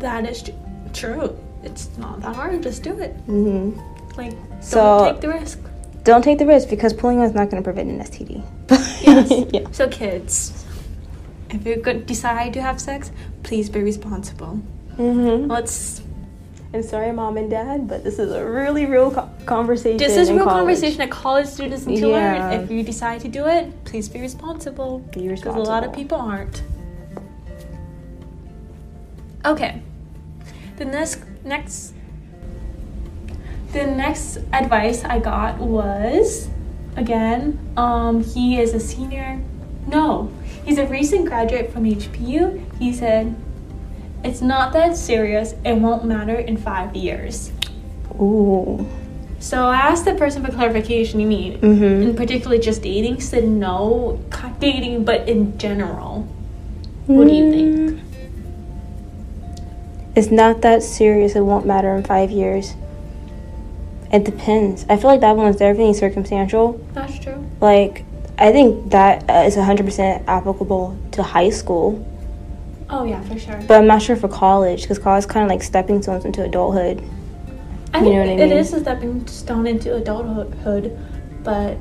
That 0.00 0.28
is 0.28 0.42
tr- 0.42 0.50
true. 0.92 1.38
It's 1.62 1.90
not 1.98 2.20
that 2.22 2.34
hard. 2.34 2.62
Just 2.62 2.82
do 2.82 2.98
it. 2.98 3.12
hmm 3.26 3.78
Like, 4.16 4.32
So- 4.60 4.80
don't 5.04 5.12
take 5.12 5.20
the 5.20 5.28
risk. 5.28 5.58
Don't 6.04 6.22
take 6.24 6.38
the 6.38 6.46
risk 6.46 6.68
because 6.68 6.92
pulling 6.92 7.20
out 7.20 7.26
is 7.26 7.32
not 7.34 7.48
going 7.48 7.62
to 7.62 7.64
prevent 7.64 7.88
an 7.88 8.00
STD. 8.00 8.42
Yes. 9.02 9.30
yeah. 9.52 9.68
So, 9.70 9.88
kids, 9.88 10.64
if 11.50 11.64
you 11.64 11.76
decide 11.76 12.52
to 12.54 12.62
have 12.62 12.80
sex, 12.80 13.12
please 13.44 13.70
be 13.70 13.80
responsible. 13.80 14.56
hmm 14.96 15.46
Let's. 15.46 16.02
And 16.74 16.82
sorry, 16.82 17.12
mom 17.12 17.36
and 17.36 17.50
dad, 17.50 17.86
but 17.86 18.02
this 18.02 18.18
is 18.18 18.32
a 18.32 18.42
really 18.48 18.86
real 18.86 19.10
co- 19.10 19.28
conversation. 19.44 19.98
This 19.98 20.16
is 20.16 20.30
in 20.30 20.36
real 20.36 20.44
college. 20.46 20.60
conversation 20.60 20.98
that 20.98 21.10
college 21.10 21.46
students 21.46 21.84
need 21.86 22.00
to 22.00 22.08
Yeah. 22.08 22.48
learn. 22.48 22.60
If 22.62 22.70
you 22.70 22.82
decide 22.82 23.20
to 23.20 23.28
do 23.28 23.46
it, 23.46 23.84
please 23.84 24.08
be 24.08 24.20
responsible. 24.20 25.00
Be 25.12 25.28
Because 25.28 25.54
a 25.54 25.58
lot 25.58 25.84
of 25.84 25.92
people 25.92 26.18
aren't. 26.18 26.62
Okay. 29.44 29.82
The 30.76 30.84
next 30.86 31.20
next 31.44 31.92
the 33.72 33.86
next 33.86 34.38
advice 34.52 35.04
I 35.04 35.18
got 35.18 35.58
was 35.58 36.48
again, 36.96 37.58
um, 37.76 38.22
he 38.22 38.58
is 38.60 38.72
a 38.74 38.80
senior. 38.80 39.40
No, 39.88 40.30
he's 40.64 40.78
a 40.78 40.86
recent 40.86 41.26
graduate 41.26 41.72
from 41.72 41.84
HPU. 41.84 42.62
He 42.78 42.92
said, 42.92 43.34
"It's 44.24 44.40
not 44.42 44.72
that 44.72 44.96
serious. 44.96 45.54
It 45.64 45.76
won't 45.76 46.04
matter 46.04 46.34
in 46.36 46.56
five 46.56 46.94
years." 46.96 47.50
Ooh. 48.20 48.86
So 49.38 49.64
I 49.66 49.76
asked 49.76 50.04
the 50.04 50.14
person 50.14 50.44
for 50.44 50.52
clarification. 50.52 51.18
You 51.18 51.26
mean, 51.26 51.58
Mhm. 51.58 52.02
in 52.02 52.14
particularly 52.14 52.62
just 52.62 52.82
dating? 52.82 53.20
Said 53.20 53.48
no, 53.48 54.18
dating, 54.60 55.02
but 55.04 55.28
in 55.28 55.58
general. 55.58 56.24
What 57.06 57.26
do 57.26 57.34
you 57.34 57.50
think? 57.50 57.76
Mm. 57.76 57.98
It's 60.14 60.30
not 60.30 60.60
that 60.62 60.82
serious. 60.82 61.34
It 61.34 61.40
won't 61.40 61.66
matter 61.66 61.96
in 61.96 62.04
five 62.04 62.30
years. 62.30 62.74
It 64.12 64.24
depends. 64.24 64.84
I 64.88 64.96
feel 64.96 65.10
like 65.10 65.20
that 65.22 65.36
one's 65.36 65.60
everything 65.60 65.94
circumstantial. 65.94 66.78
That's 66.92 67.18
true. 67.18 67.44
Like, 67.60 68.04
I 68.38 68.52
think 68.52 68.90
that 68.90 69.24
is 69.46 69.56
uh, 69.56 69.62
100% 69.62 70.22
applicable 70.28 70.96
to 71.12 71.22
high 71.22 71.48
school, 71.50 72.04
Oh 72.94 73.04
yeah, 73.04 73.20
for 73.22 73.38
sure. 73.38 73.58
but 73.66 73.78
I'm 73.78 73.86
not 73.86 74.02
sure 74.02 74.16
for 74.16 74.28
college 74.28 74.82
because 74.82 74.98
college 74.98 75.20
is 75.24 75.26
kind 75.26 75.44
of 75.44 75.50
like 75.50 75.62
stepping 75.62 76.02
stones 76.02 76.24
into 76.26 76.44
adulthood. 76.44 76.98
I 77.94 77.98
You 77.98 78.04
think 78.04 78.14
know 78.14 78.20
what 78.20 78.28
I 78.28 78.36
mean? 78.36 78.40
It 78.40 78.52
is 78.52 78.72
a 78.74 78.80
stepping 78.80 79.26
stone 79.26 79.66
into 79.66 79.94
adulthood, 79.96 80.96
but 81.42 81.78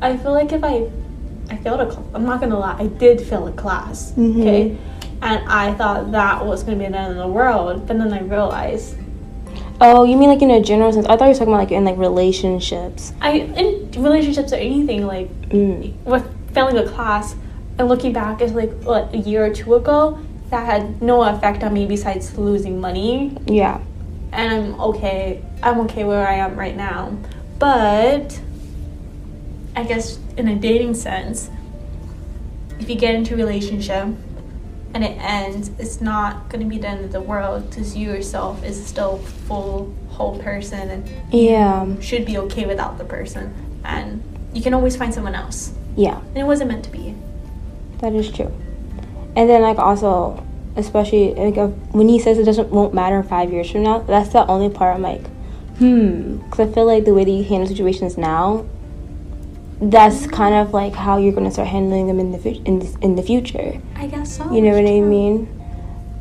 I 0.00 0.16
feel 0.16 0.32
like 0.32 0.52
if 0.52 0.62
I 0.64 0.88
I 1.50 1.56
failed 1.58 1.80
a 1.80 1.86
class, 1.86 2.04
I'm 2.14 2.24
not 2.24 2.40
gonna 2.40 2.58
lie, 2.58 2.76
I 2.78 2.86
did 2.86 3.20
fail 3.20 3.46
a 3.48 3.52
class. 3.52 4.12
Mhm. 4.16 4.40
Okay, 4.40 4.76
and 5.22 5.48
I 5.48 5.72
thought 5.74 6.12
that 6.12 6.44
was 6.46 6.62
gonna 6.62 6.76
be 6.78 6.86
the 6.86 6.96
end 6.98 7.12
of 7.12 7.16
the 7.18 7.28
world, 7.28 7.86
but 7.86 7.98
then 7.98 8.12
I 8.12 8.20
realized 8.20 8.94
Oh, 9.78 10.04
you 10.04 10.16
mean 10.16 10.30
like 10.30 10.40
in 10.40 10.50
a 10.50 10.60
general 10.60 10.90
sense? 10.92 11.04
I 11.06 11.16
thought 11.16 11.26
you 11.26 11.30
were 11.32 11.34
talking 11.34 11.52
about 11.52 11.58
like 11.64 11.72
in 11.72 11.84
like 11.84 11.98
relationships. 11.98 13.12
I 13.20 13.32
in 13.32 13.90
relationships 14.02 14.52
or 14.52 14.56
anything 14.56 15.06
like 15.06 15.28
Mm. 15.50 15.92
with 16.04 16.24
failing 16.54 16.78
a 16.78 16.86
class 16.88 17.34
and 17.78 17.88
looking 17.88 18.12
back 18.12 18.40
is 18.40 18.52
like 18.52 18.70
what 18.82 19.12
a 19.14 19.18
year 19.18 19.44
or 19.44 19.50
two 19.52 19.74
ago 19.74 20.18
that 20.50 20.64
had 20.64 21.02
no 21.02 21.22
effect 21.22 21.62
on 21.62 21.74
me 21.74 21.86
besides 21.86 22.36
losing 22.38 22.80
money 22.80 23.36
Yeah. 23.46 23.80
and 24.32 24.52
I'm 24.52 24.80
okay. 24.80 25.42
I'm 25.62 25.80
okay 25.80 26.04
where 26.04 26.26
I 26.26 26.34
am 26.34 26.56
right 26.56 26.76
now. 26.76 27.16
But 27.58 28.38
I 29.74 29.82
guess 29.84 30.18
in 30.36 30.48
a 30.48 30.54
dating 30.54 30.94
sense, 30.94 31.50
if 32.78 32.88
you 32.88 32.96
get 32.96 33.14
into 33.14 33.34
a 33.34 33.36
relationship 33.36 34.08
and 34.94 35.04
it 35.04 35.16
ends, 35.20 35.70
it's 35.78 36.00
not 36.00 36.48
going 36.48 36.62
to 36.62 36.68
be 36.68 36.78
the 36.78 36.88
end 36.88 37.04
of 37.04 37.12
the 37.12 37.20
world 37.20 37.68
because 37.68 37.96
you 37.96 38.10
yourself 38.12 38.62
is 38.64 38.84
still 38.86 39.18
full 39.18 39.94
whole 40.10 40.38
person 40.38 40.90
and 40.90 41.10
Yeah. 41.34 41.86
should 42.00 42.24
be 42.24 42.38
okay 42.38 42.66
without 42.66 42.96
the 42.98 43.04
person 43.04 43.52
and 43.84 44.22
you 44.54 44.62
can 44.62 44.72
always 44.74 44.96
find 44.96 45.12
someone 45.12 45.34
else. 45.34 45.72
Yeah. 45.96 46.18
And 46.20 46.36
it 46.38 46.44
wasn't 46.46 46.70
meant 46.70 46.84
to 46.84 46.90
be. 46.90 47.14
That 47.98 48.12
is 48.14 48.30
true. 48.30 48.52
And 49.36 49.48
then 49.48 49.62
like 49.62 49.78
also, 49.78 50.44
especially 50.76 51.34
like 51.34 51.56
uh, 51.56 51.68
when 51.92 52.08
he 52.08 52.18
says 52.18 52.38
it 52.38 52.44
doesn't 52.44 52.70
won't 52.70 52.94
matter 52.94 53.22
five 53.22 53.52
years 53.52 53.70
from 53.70 53.82
now, 53.82 53.98
that's 54.00 54.30
the 54.30 54.46
only 54.46 54.68
part 54.74 54.94
I'm 54.94 55.02
like, 55.02 55.26
hmm, 55.78 56.36
because 56.38 56.70
I 56.70 56.72
feel 56.72 56.86
like 56.86 57.04
the 57.04 57.14
way 57.14 57.24
that 57.24 57.30
you 57.30 57.44
handle 57.44 57.66
situations 57.68 58.16
now, 58.16 58.66
that's 59.80 60.26
kind 60.26 60.54
of 60.54 60.72
like 60.72 60.94
how 60.94 61.18
you're 61.18 61.32
gonna 61.32 61.50
start 61.50 61.68
handling 61.68 62.06
them 62.06 62.18
in 62.18 62.32
the 62.32 62.38
fu- 62.38 62.62
in 62.64 62.78
the, 62.78 62.96
in 63.02 63.16
the 63.16 63.22
future. 63.22 63.80
I 63.94 64.06
guess 64.06 64.36
so. 64.36 64.50
You 64.50 64.62
know 64.62 64.70
what 64.70 64.88
I 64.90 65.00
mean? 65.00 65.48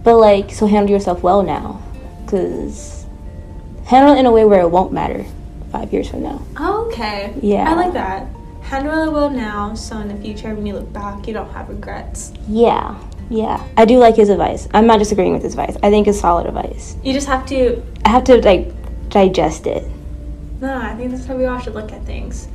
But 0.04 0.18
like, 0.18 0.52
so 0.52 0.68
handle 0.68 0.92
yourself 0.92 1.24
well 1.24 1.42
now, 1.42 1.82
because 2.26 3.06
handle 3.86 4.16
it 4.16 4.20
in 4.20 4.26
a 4.26 4.32
way 4.32 4.46
where 4.46 4.62
it 4.62 4.70
won't 4.70 4.92
matter 4.92 5.26
five 5.72 5.92
years 5.94 6.10
from 6.10 6.24
now. 6.24 6.42
Okay. 6.60 7.34
Yeah. 7.42 7.70
I 7.70 7.76
like 7.76 7.94
that. 7.94 8.28
Handle 8.66 9.08
it 9.08 9.12
well 9.12 9.30
now, 9.30 9.76
so 9.76 10.00
in 10.00 10.08
the 10.08 10.16
future, 10.16 10.56
when 10.56 10.66
you 10.66 10.74
look 10.74 10.92
back, 10.92 11.28
you 11.28 11.34
don't 11.34 11.52
have 11.52 11.70
regrets. 11.70 12.34
Yeah, 12.50 13.00
yeah. 13.30 13.64
I 13.78 13.86
do 13.86 14.00
like 14.00 14.16
his 14.16 14.30
advice. 14.30 14.68
I'm 14.74 14.88
not 14.88 14.98
disagreeing 14.98 15.34
with 15.34 15.44
his 15.44 15.54
advice. 15.54 15.78
I 15.84 15.92
think 15.92 16.08
it's 16.08 16.20
solid 16.20 16.48
advice. 16.48 16.98
You 17.04 17.14
just 17.14 17.28
have 17.28 17.46
to. 17.46 17.84
I 18.06 18.10
have 18.10 18.24
to 18.24 18.42
like 18.42 18.74
digest 19.10 19.68
it. 19.68 19.88
No, 20.62 20.76
I 20.76 20.96
think 20.96 21.12
that's 21.12 21.28
how 21.28 21.36
we 21.38 21.46
all 21.46 21.60
should 21.60 21.76
look 21.76 21.92
at 21.92 22.04
things. 22.06 22.48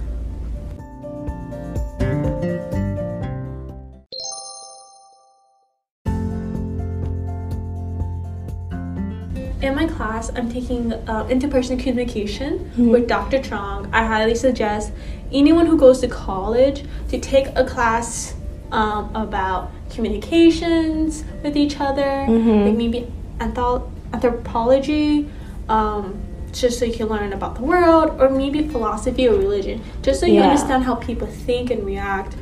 In 9.62 9.74
my 9.76 9.86
class, 9.86 10.30
I'm 10.34 10.50
taking 10.50 10.92
uh, 10.92 11.26
interpersonal 11.26 11.78
communication 11.78 12.72
with 12.90 13.06
Dr. 13.06 13.40
Trong. 13.42 13.88
I 13.92 14.04
highly 14.06 14.34
suggest 14.34 14.90
anyone 15.32 15.66
who 15.66 15.76
goes 15.76 16.00
to 16.00 16.08
college 16.08 16.84
to 17.08 17.18
take 17.18 17.46
a 17.56 17.64
class 17.64 18.34
um, 18.72 19.10
about 19.14 19.70
communications 19.90 21.24
with 21.42 21.56
each 21.56 21.80
other, 21.80 22.26
Mhm. 22.28 22.64
like 22.66 22.76
maybe 22.76 23.06
anthro- 23.40 23.82
anthropology, 24.12 25.28
um, 25.68 26.14
just 26.52 26.78
so 26.78 26.84
you 26.84 26.92
can 26.92 27.08
learn 27.08 27.32
about 27.32 27.56
the 27.56 27.62
world, 27.62 28.12
or 28.20 28.28
maybe 28.28 28.62
philosophy 28.68 29.28
or 29.28 29.34
religion, 29.36 29.80
just 30.02 30.20
so 30.20 30.26
you 30.26 30.34
Yeah. 30.34 30.42
understand 30.48 30.84
how 30.84 30.94
people 30.94 31.26
think 31.46 31.70
and 31.70 31.84
react. 31.84 32.36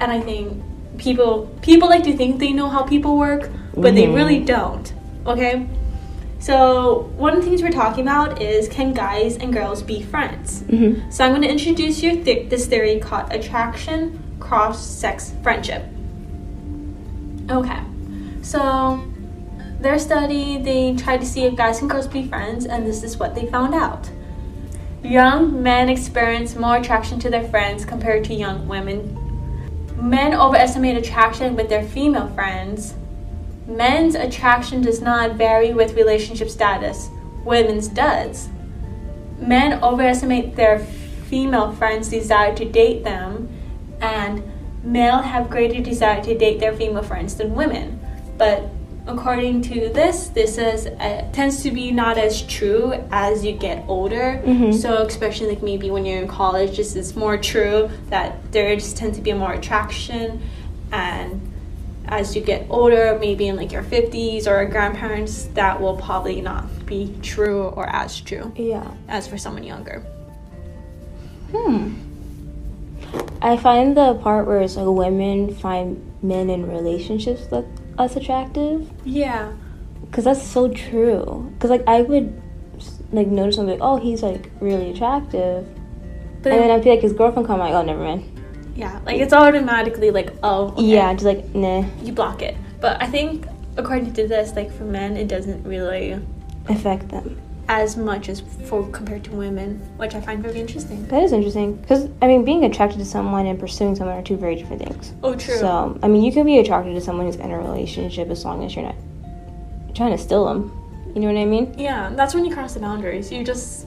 And 0.00 0.12
I 0.12 0.20
think 0.20 0.52
people 0.98 1.48
people 1.62 1.88
like 1.88 2.04
to 2.04 2.12
think 2.16 2.38
they 2.38 2.52
know 2.52 2.68
how 2.68 2.82
people 2.82 3.16
work, 3.16 3.50
but 3.76 3.94
they 3.94 4.06
Mhm. 4.06 4.14
really 4.14 4.38
don't. 4.38 4.92
Okay. 5.26 5.66
So 6.46 7.10
one 7.16 7.36
of 7.36 7.40
the 7.42 7.44
things 7.44 7.60
we're 7.60 7.72
talking 7.72 8.04
about 8.04 8.40
is 8.40 8.68
can 8.68 8.94
guys 8.94 9.36
and 9.36 9.52
girls 9.52 9.82
be 9.82 10.00
friends? 10.00 10.62
Mm-hmm. 10.62 11.10
So 11.10 11.24
I'm 11.24 11.32
going 11.32 11.42
to 11.42 11.48
introduce 11.48 12.04
you 12.04 12.22
th- 12.22 12.48
this 12.48 12.66
theory 12.66 13.00
called 13.00 13.32
attraction 13.32 14.22
cross-sex 14.38 15.32
friendship. 15.42 15.84
Okay, 17.50 17.80
so 18.42 19.04
their 19.80 19.98
study 19.98 20.58
they 20.58 20.94
tried 20.94 21.18
to 21.18 21.26
see 21.26 21.42
if 21.46 21.56
guys 21.56 21.80
and 21.80 21.90
girls 21.90 22.06
be 22.06 22.28
friends, 22.28 22.64
and 22.64 22.86
this 22.86 23.02
is 23.02 23.16
what 23.16 23.34
they 23.34 23.46
found 23.46 23.74
out. 23.74 24.08
Young 25.02 25.60
men 25.60 25.88
experience 25.88 26.54
more 26.54 26.76
attraction 26.76 27.18
to 27.18 27.28
their 27.28 27.48
friends 27.48 27.84
compared 27.84 28.22
to 28.22 28.34
young 28.34 28.68
women. 28.68 29.18
Men 30.00 30.32
overestimate 30.32 30.96
attraction 30.96 31.56
with 31.56 31.68
their 31.68 31.82
female 31.82 32.28
friends. 32.28 32.94
Men's 33.66 34.14
attraction 34.14 34.80
does 34.80 35.00
not 35.00 35.32
vary 35.36 35.72
with 35.72 35.94
relationship 35.94 36.48
status. 36.48 37.08
Women's 37.44 37.88
does. 37.88 38.48
Men 39.38 39.82
overestimate 39.82 40.56
their 40.56 40.78
female 41.28 41.72
friends 41.72 42.08
desire 42.08 42.54
to 42.56 42.64
date 42.64 43.04
them, 43.04 43.48
and 44.00 44.42
male 44.84 45.18
have 45.18 45.50
greater 45.50 45.82
desire 45.82 46.22
to 46.22 46.38
date 46.38 46.60
their 46.60 46.72
female 46.72 47.02
friends 47.02 47.34
than 47.36 47.54
women. 47.54 48.00
But 48.38 48.68
according 49.08 49.62
to 49.62 49.88
this, 49.88 50.28
this 50.28 50.58
is 50.58 50.86
uh, 50.86 51.28
tends 51.32 51.62
to 51.62 51.70
be 51.70 51.90
not 51.90 52.18
as 52.18 52.42
true 52.42 52.94
as 53.10 53.44
you 53.44 53.52
get 53.52 53.84
older. 53.88 54.40
Mhm. 54.44 54.74
So 54.74 55.02
especially 55.02 55.48
like 55.48 55.62
maybe 55.62 55.90
when 55.90 56.04
you're 56.06 56.22
in 56.22 56.28
college, 56.28 56.76
this 56.76 56.94
is 56.96 57.16
more 57.16 57.36
true 57.36 57.90
that 58.10 58.52
there 58.52 58.74
just 58.76 58.96
tends 58.96 59.16
to 59.18 59.22
be 59.22 59.32
more 59.32 59.52
attraction, 59.52 60.40
and 60.92 61.45
as 62.08 62.34
you 62.36 62.42
get 62.42 62.66
older, 62.70 63.16
maybe 63.20 63.48
in 63.48 63.56
like 63.56 63.72
your 63.72 63.82
50s 63.82 64.46
or 64.46 64.64
grandparents, 64.66 65.44
that 65.54 65.80
will 65.80 65.96
probably 65.96 66.40
not 66.40 66.64
be 66.86 67.14
true 67.22 67.64
or 67.64 67.88
as 67.88 68.20
true 68.20 68.52
Yeah. 68.56 68.86
as 69.08 69.26
for 69.26 69.36
someone 69.38 69.64
younger. 69.64 70.04
Hmm. 71.52 71.94
I 73.40 73.56
find 73.56 73.96
the 73.96 74.14
part 74.14 74.46
where 74.46 74.60
it's 74.60 74.76
like 74.76 74.86
women 74.86 75.54
find 75.54 76.02
men 76.22 76.50
in 76.50 76.68
relationships 76.68 77.46
that 77.48 77.64
us 77.98 78.16
attractive 78.16 78.90
Yeah. 79.04 79.52
because 80.04 80.24
that's 80.24 80.42
so 80.42 80.68
true. 80.68 81.50
Because 81.54 81.70
like 81.70 81.84
I 81.86 82.02
would 82.02 82.42
like 83.12 83.28
notice 83.28 83.56
something 83.56 83.78
like, 83.78 83.86
oh, 83.88 83.96
he's 83.98 84.22
like 84.22 84.50
really 84.60 84.90
attractive, 84.90 85.66
But 86.42 86.52
and 86.52 86.62
then 86.62 86.70
I 86.70 86.80
feel 86.82 86.92
like 86.92 87.02
his 87.02 87.12
girlfriend 87.12 87.46
come 87.46 87.60
like, 87.60 87.72
oh, 87.72 87.82
never 87.82 88.02
mind. 88.02 88.24
Yeah, 88.76 89.00
like 89.04 89.18
it's 89.20 89.32
automatically 89.32 90.10
like, 90.10 90.32
oh, 90.42 90.68
okay, 90.72 90.82
Yeah, 90.82 91.12
just 91.14 91.24
like 91.24 91.54
nah, 91.54 91.84
you 92.02 92.12
block 92.12 92.42
it. 92.42 92.56
But 92.80 93.02
I 93.02 93.06
think 93.06 93.46
according 93.76 94.12
to 94.14 94.28
this, 94.28 94.54
like 94.54 94.70
for 94.72 94.84
men, 94.84 95.16
it 95.16 95.28
doesn't 95.28 95.64
really 95.64 96.20
affect 96.68 97.08
them. 97.08 97.40
as 97.68 97.96
much 97.96 98.28
as 98.28 98.40
for 98.68 98.88
compared 98.90 99.24
to 99.24 99.32
women, 99.32 99.80
which 99.96 100.14
I 100.14 100.20
find 100.20 100.42
very 100.42 100.60
interesting. 100.60 101.04
That 101.08 101.22
is 101.22 101.32
interesting 101.32 101.74
because 101.76 102.08
I 102.22 102.26
mean, 102.28 102.44
being 102.44 102.64
attracted 102.64 102.98
to 102.98 103.04
someone 103.04 103.46
and 103.46 103.58
pursuing 103.58 103.96
someone 103.96 104.16
are 104.16 104.22
two 104.22 104.36
very 104.36 104.54
different 104.56 104.82
things. 104.82 105.12
Oh, 105.22 105.34
true. 105.34 105.56
So 105.56 105.98
I 106.02 106.08
mean, 106.08 106.22
you 106.22 106.32
can 106.32 106.44
be 106.46 106.58
attracted 106.58 106.94
to 106.94 107.00
someone 107.00 107.26
who's 107.26 107.36
in 107.36 107.50
a 107.50 107.58
relationship 107.58 108.28
as 108.30 108.44
long 108.44 108.64
as 108.64 108.76
you're 108.76 108.84
not 108.84 108.96
trying 109.94 110.12
to 110.12 110.18
steal 110.18 110.44
them. 110.44 110.70
You 111.14 111.22
know 111.22 111.32
what 111.32 111.40
I 111.40 111.46
mean? 111.46 111.74
yeah, 111.78 112.10
that's 112.14 112.34
when 112.34 112.44
you 112.44 112.52
cross 112.54 112.74
the 112.74 112.80
boundaries. 112.80 113.32
You 113.32 113.42
just 113.42 113.86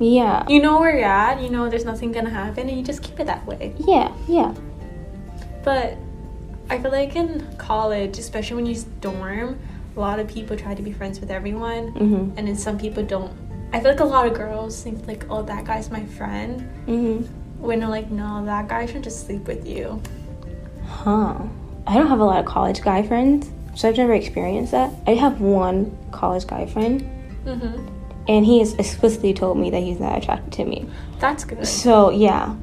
Yeah. 0.00 0.44
you 0.48 0.60
know 0.62 0.80
where 0.80 0.96
you're 0.96 1.04
at. 1.06 1.40
You 1.42 1.50
know 1.50 1.68
there's 1.68 1.84
nothing 1.84 2.10
gonna 2.10 2.30
happen, 2.30 2.68
and 2.68 2.76
you 2.78 2.82
just 2.82 3.02
keep 3.02 3.20
it 3.20 3.26
that 3.26 3.46
way. 3.46 3.74
Yeah. 3.78 4.10
Yeah. 4.26 4.54
But 5.62 5.96
I 6.70 6.78
feel 6.78 6.90
like 6.90 7.14
in 7.16 7.46
college, 7.58 8.18
especially 8.18 8.56
when 8.56 8.66
you 8.66 8.82
dorm, 9.00 9.58
a 9.96 10.00
lot 10.00 10.18
of 10.18 10.26
people 10.28 10.56
try 10.56 10.74
to 10.74 10.82
be 10.82 10.92
friends 10.92 11.20
with 11.20 11.30
everyone, 11.30 11.92
Mhm. 11.92 12.32
and 12.36 12.48
then 12.48 12.56
some 12.56 12.78
people 12.78 13.02
don't. 13.04 13.30
I 13.72 13.80
feel 13.80 13.90
like 13.90 14.00
a 14.00 14.04
lot 14.04 14.26
of 14.26 14.34
girls 14.34 14.82
think 14.82 15.06
like, 15.06 15.26
oh, 15.30 15.42
that 15.42 15.64
guy's 15.64 15.90
my 15.90 16.04
friend. 16.04 16.66
Mhm. 16.86 17.26
When 17.60 17.80
they're 17.80 17.88
like, 17.88 18.10
no, 18.10 18.44
that 18.46 18.68
guy 18.68 18.86
should 18.86 19.04
just 19.04 19.26
sleep 19.26 19.46
with 19.46 19.66
you. 19.66 20.00
Huh. 20.86 21.34
I 21.86 21.94
don't 21.98 22.06
have 22.08 22.20
a 22.20 22.24
lot 22.24 22.38
of 22.40 22.46
college 22.46 22.80
guy 22.80 23.02
friends, 23.02 23.50
so 23.74 23.88
I've 23.88 23.96
never 23.96 24.14
experienced 24.14 24.72
that. 24.72 24.90
I 25.06 25.14
have 25.14 25.40
one 25.40 25.92
college 26.10 26.46
guy 26.46 26.66
friend, 26.66 27.04
Mm-hmm. 27.44 27.86
And 28.28 28.44
he 28.46 28.58
has 28.60 28.74
explicitly 28.74 29.32
told 29.34 29.58
me 29.58 29.70
that 29.70 29.82
he's 29.82 29.98
not 30.00 30.18
attracted 30.18 30.52
to 30.54 30.64
me. 30.64 30.88
That's 31.18 31.44
good. 31.44 31.66
So 31.66 32.10
yeah, 32.10 32.54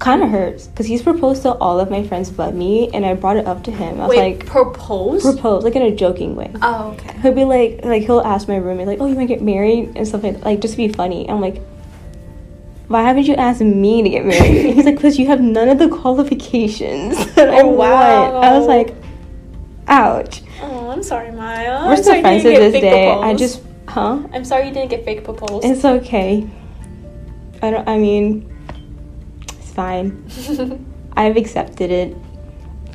kind 0.00 0.22
of 0.22 0.28
hurts 0.30 0.66
because 0.66 0.86
he's 0.86 1.02
proposed 1.02 1.42
to 1.42 1.52
all 1.54 1.78
of 1.80 1.90
my 1.90 2.06
friends 2.06 2.30
but 2.30 2.54
me, 2.54 2.88
and 2.92 3.06
I 3.06 3.14
brought 3.14 3.36
it 3.36 3.46
up 3.46 3.64
to 3.64 3.70
him. 3.70 4.00
I 4.00 4.06
was 4.06 4.16
Wait, 4.16 4.38
like, 4.38 4.46
propose? 4.46 5.22
propose 5.22 5.64
like 5.64 5.76
in 5.76 5.82
a 5.82 5.94
joking 5.94 6.34
way. 6.36 6.50
oh, 6.62 6.92
okay. 6.92 7.16
He'll 7.20 7.32
be 7.34 7.44
like, 7.44 7.84
like 7.84 8.02
he'll 8.02 8.20
ask 8.20 8.48
my 8.48 8.56
roommate 8.56 8.86
like, 8.86 9.00
"Oh, 9.00 9.06
you 9.06 9.14
want 9.14 9.28
to 9.28 9.34
get 9.34 9.42
married?" 9.42 9.92
and 9.96 10.06
stuff 10.06 10.22
like, 10.22 10.44
like 10.44 10.60
just 10.60 10.74
to 10.74 10.78
be 10.78 10.88
funny. 10.88 11.28
I'm 11.30 11.40
like, 11.40 11.60
why 12.88 13.02
haven't 13.02 13.24
you 13.26 13.34
asked 13.34 13.62
me 13.62 14.02
to 14.02 14.08
get 14.10 14.26
married? 14.26 14.74
He's 14.74 14.84
like, 14.84 14.96
because 14.96 15.18
you 15.18 15.26
have 15.28 15.40
none 15.40 15.68
of 15.70 15.78
the 15.78 15.88
qualifications 15.88 17.16
that 17.34 17.48
I 17.48 17.62
Oh, 17.62 17.68
wow. 17.68 18.32
want. 18.32 18.44
I 18.44 18.58
was 18.58 18.66
like, 18.66 18.94
ouch. 19.88 20.42
Oh, 20.60 20.90
I'm 20.90 21.02
sorry, 21.02 21.30
Maya. 21.32 21.86
We're 21.86 21.96
still 21.96 22.20
friends 22.20 22.42
to 22.42 22.50
this 22.50 22.72
day. 22.74 23.10
I 23.10 23.34
just, 23.34 23.62
huh? 23.94 24.18
I'm 24.32 24.44
sorry 24.44 24.66
you 24.68 24.74
didn't 24.74 24.90
get 24.90 25.04
fake 25.04 25.22
proposed. 25.24 25.64
It's 25.64 25.84
okay. 25.84 26.46
I 27.62 27.70
don't. 27.70 27.88
I 27.88 27.96
mean, 27.96 28.50
it's 29.58 29.70
fine. 29.72 30.24
I've 31.16 31.36
accepted 31.36 31.90
it. 31.92 32.16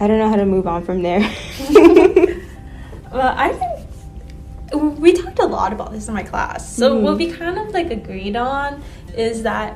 I 0.02 0.08
don't 0.08 0.20
know 0.20 0.30
how 0.30 0.36
to 0.36 0.46
move 0.46 0.68
on 0.68 0.84
from 0.84 1.02
there. 1.02 1.22
Well, 3.12 3.34
I 3.36 3.50
think 3.54 5.00
we 5.00 5.14
talked 5.14 5.40
a 5.40 5.46
lot 5.48 5.74
about 5.74 5.92
this 5.92 6.08
in 6.08 6.14
my 6.14 6.22
class. 6.22 6.76
So 6.76 6.96
Mhm. 6.96 7.02
what 7.02 7.18
we 7.18 7.32
kind 7.32 7.58
of 7.58 7.74
like 7.74 7.90
agreed 7.90 8.36
on 8.36 8.84
is 9.18 9.42
that 9.42 9.76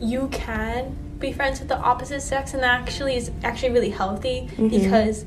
you 0.00 0.28
can 0.30 0.94
be 1.18 1.32
friends 1.32 1.58
with 1.58 1.68
the 1.68 1.76
opposite 1.76 2.22
sex, 2.22 2.54
and 2.54 2.62
that 2.62 2.80
actually 2.80 3.16
is 3.16 3.32
actually 3.42 3.70
really 3.70 3.90
healthy 3.90 4.48
Mhm. 4.56 4.70
because 4.70 5.24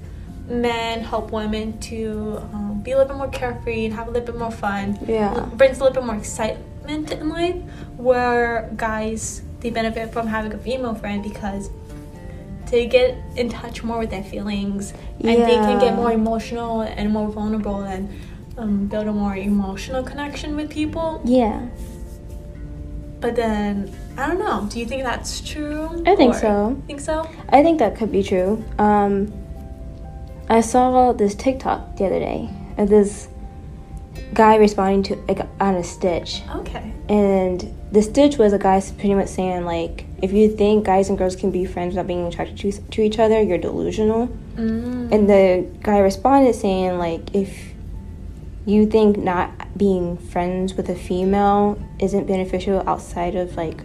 men 0.52 1.02
help 1.02 1.32
women 1.32 1.78
to 1.80 2.40
um, 2.54 2.82
be 2.84 2.92
a 2.92 2.98
little 2.98 3.10
bit 3.14 3.18
more 3.18 3.30
carefree 3.30 3.86
and 3.86 3.94
have 3.94 4.08
a 4.08 4.12
little 4.12 4.26
bit 4.26 4.38
more 4.38 4.52
fun. 4.52 4.98
Yeah. 5.08 5.40
Brings 5.56 5.80
a 5.80 5.84
little 5.84 6.02
bit 6.02 6.06
more 6.06 6.16
excitement 6.18 7.12
in 7.12 7.30
life. 7.30 7.56
Where 7.98 8.70
guys 8.76 9.42
they 9.62 9.70
benefit 9.70 10.12
from 10.12 10.28
having 10.28 10.54
a 10.54 10.58
female 10.58 10.96
friend 10.96 11.22
because 11.24 11.70
they 12.72 12.88
get 12.88 13.16
in 13.36 13.50
touch 13.50 13.84
more 13.84 14.00
with 14.00 14.10
their 14.10 14.24
feelings 14.24 14.94
and 15.20 15.28
they 15.44 15.56
can 15.56 15.80
get 15.80 15.96
more 15.96 16.12
emotional 16.12 16.82
and 16.82 17.12
more 17.12 17.28
vulnerable 17.30 17.82
and 17.84 18.10
um, 18.58 18.88
build 18.88 19.08
a 19.08 19.12
more 19.12 19.36
emotional 19.36 20.02
connection 20.04 20.56
with 20.56 20.70
people. 20.70 21.22
yeah. 21.26 21.68
But 23.20 23.36
then 23.36 23.94
I 24.18 24.28
don't 24.28 24.40
know. 24.40 24.68
Do 24.70 24.80
you 24.80 24.86
think 24.88 25.04
that's 25.04 25.42
true? 25.42 26.02
I 26.08 26.16
think 26.16 26.34
Or- 26.34 26.40
so. 26.40 26.82
Think 26.88 27.02
so? 27.02 27.30
I 27.50 27.62
think 27.62 27.78
that 27.80 27.96
could 27.96 28.12
be 28.12 28.24
true. 28.24 28.64
Um, 28.80 29.32
I 30.52 30.60
saw 30.62 31.14
this 31.14 31.34
TikTok 31.34 31.96
the 31.96 32.06
other 32.06 32.20
day 32.20 32.50
of 32.78 32.90
this 32.90 33.30
guy 34.34 34.56
responding 34.58 35.02
to 35.04 35.16
like 35.28 35.40
on 35.62 35.76
a 35.76 35.84
stitch, 35.84 36.42
Okay. 36.56 36.92
and 37.08 37.74
the 37.92 38.02
stitch 38.02 38.38
was 38.38 38.52
a 38.54 38.60
guy 38.60 38.80
pretty 38.82 39.14
much 39.16 39.30
saying 39.30 39.64
like, 39.66 40.06
if 40.22 40.34
you 40.34 40.50
think 40.50 40.86
guys 40.86 41.08
and 41.10 41.18
girls 41.18 41.36
can 41.38 41.52
be 41.52 41.64
friends 41.66 41.94
without 41.94 42.08
being 42.08 42.26
attracted 42.28 42.58
to, 42.60 42.72
to 42.92 43.02
each 43.02 43.18
other, 43.18 43.42
you're 43.42 43.58
delusional. 43.58 44.28
Mm. 44.56 45.12
And 45.14 45.30
the 45.30 45.66
guy 45.84 46.00
responded 46.00 46.54
saying 46.54 46.98
like, 46.98 47.34
if 47.34 47.74
you 48.66 48.86
think 48.86 49.18
not 49.18 49.50
being 49.78 50.18
friends 50.18 50.74
with 50.76 50.90
a 50.90 50.96
female 50.96 51.82
isn't 52.00 52.28
beneficial 52.28 52.84
outside 52.88 53.36
of 53.36 53.56
like 53.56 53.82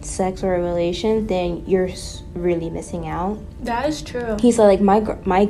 sex 0.00 0.42
or 0.42 0.54
a 0.54 0.60
relation, 0.62 1.26
then 1.26 1.62
you're 1.66 1.90
really 2.34 2.70
missing 2.70 3.06
out. 3.06 3.38
that 3.64 3.86
is 3.86 4.00
true. 4.02 4.36
He 4.40 4.50
said 4.50 4.64
like 4.66 4.80
my 4.80 5.00
my 5.26 5.48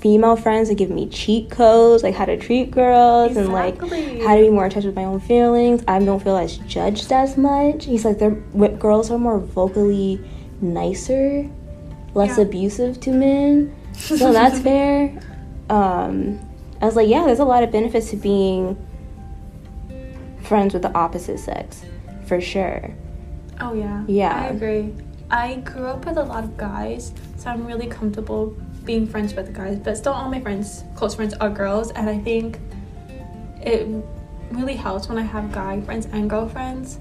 female 0.00 0.34
friends 0.36 0.68
that 0.68 0.76
give 0.76 0.90
me 0.90 1.08
cheat 1.08 1.50
codes 1.50 2.02
like 2.02 2.14
how 2.14 2.24
to 2.24 2.36
treat 2.36 2.70
girls 2.70 3.36
and 3.36 3.52
like 3.52 3.78
how 3.80 4.34
to 4.36 4.40
be 4.42 4.48
more 4.50 4.64
in 4.64 4.70
touch 4.70 4.84
with 4.84 4.96
my 4.96 5.04
own 5.04 5.20
feelings. 5.20 5.82
I 5.86 5.98
don't 5.98 6.22
feel 6.22 6.36
as 6.36 6.56
judged 6.58 7.12
as 7.12 7.36
much. 7.36 7.84
He's 7.84 8.04
like 8.04 8.18
they're 8.18 8.30
girls 8.78 9.10
are 9.10 9.18
more 9.18 9.38
vocally 9.38 10.20
nicer, 10.60 11.48
less 12.14 12.36
Yeah. 12.38 12.44
abusive 12.44 13.00
to 13.00 13.10
men. 13.12 13.74
So 13.92 14.32
that's 14.32 14.58
fair. 14.68 15.18
Um, 15.68 16.40
I 16.80 16.86
was 16.86 16.96
like, 16.96 17.08
yeah, 17.08 17.26
there's 17.26 17.38
a 17.38 17.44
lot 17.44 17.62
of 17.62 17.70
benefits 17.70 18.10
to 18.10 18.16
being 18.16 18.76
friends 20.42 20.72
with 20.74 20.82
the 20.82 20.92
opposite 20.96 21.38
sex, 21.38 21.84
for 22.26 22.40
sure. 22.40 22.90
Oh 23.60 23.74
yeah. 23.74 24.04
Yeah. 24.08 24.34
I 24.34 24.46
agree. 24.48 24.94
I 25.30 25.56
grew 25.56 25.86
up 25.86 26.04
with 26.06 26.16
a 26.16 26.24
lot 26.24 26.42
of 26.44 26.56
guys, 26.56 27.12
so 27.36 27.50
I'm 27.50 27.66
really 27.66 27.86
comfortable 27.86 28.56
being 28.90 29.06
friends 29.06 29.34
with 29.34 29.46
the 29.46 29.52
guys. 29.52 29.78
But 29.78 29.96
still, 29.96 30.12
all 30.12 30.28
my 30.28 30.40
friends, 30.40 30.82
close 30.96 31.14
friends, 31.14 31.32
are 31.34 31.48
girls, 31.48 31.92
and 31.92 32.10
I 32.10 32.18
think 32.18 32.58
it 33.62 33.86
really 34.50 34.74
helps 34.74 35.08
when 35.08 35.16
I 35.16 35.22
have 35.22 35.52
guy 35.52 35.80
friends 35.82 36.08
and 36.10 36.28
girlfriends, 36.28 36.98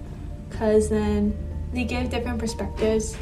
because 0.49 0.87
then 0.87 1.35
they 1.73 1.85
give 1.85 2.11
different 2.11 2.37
perspectives 2.37 3.17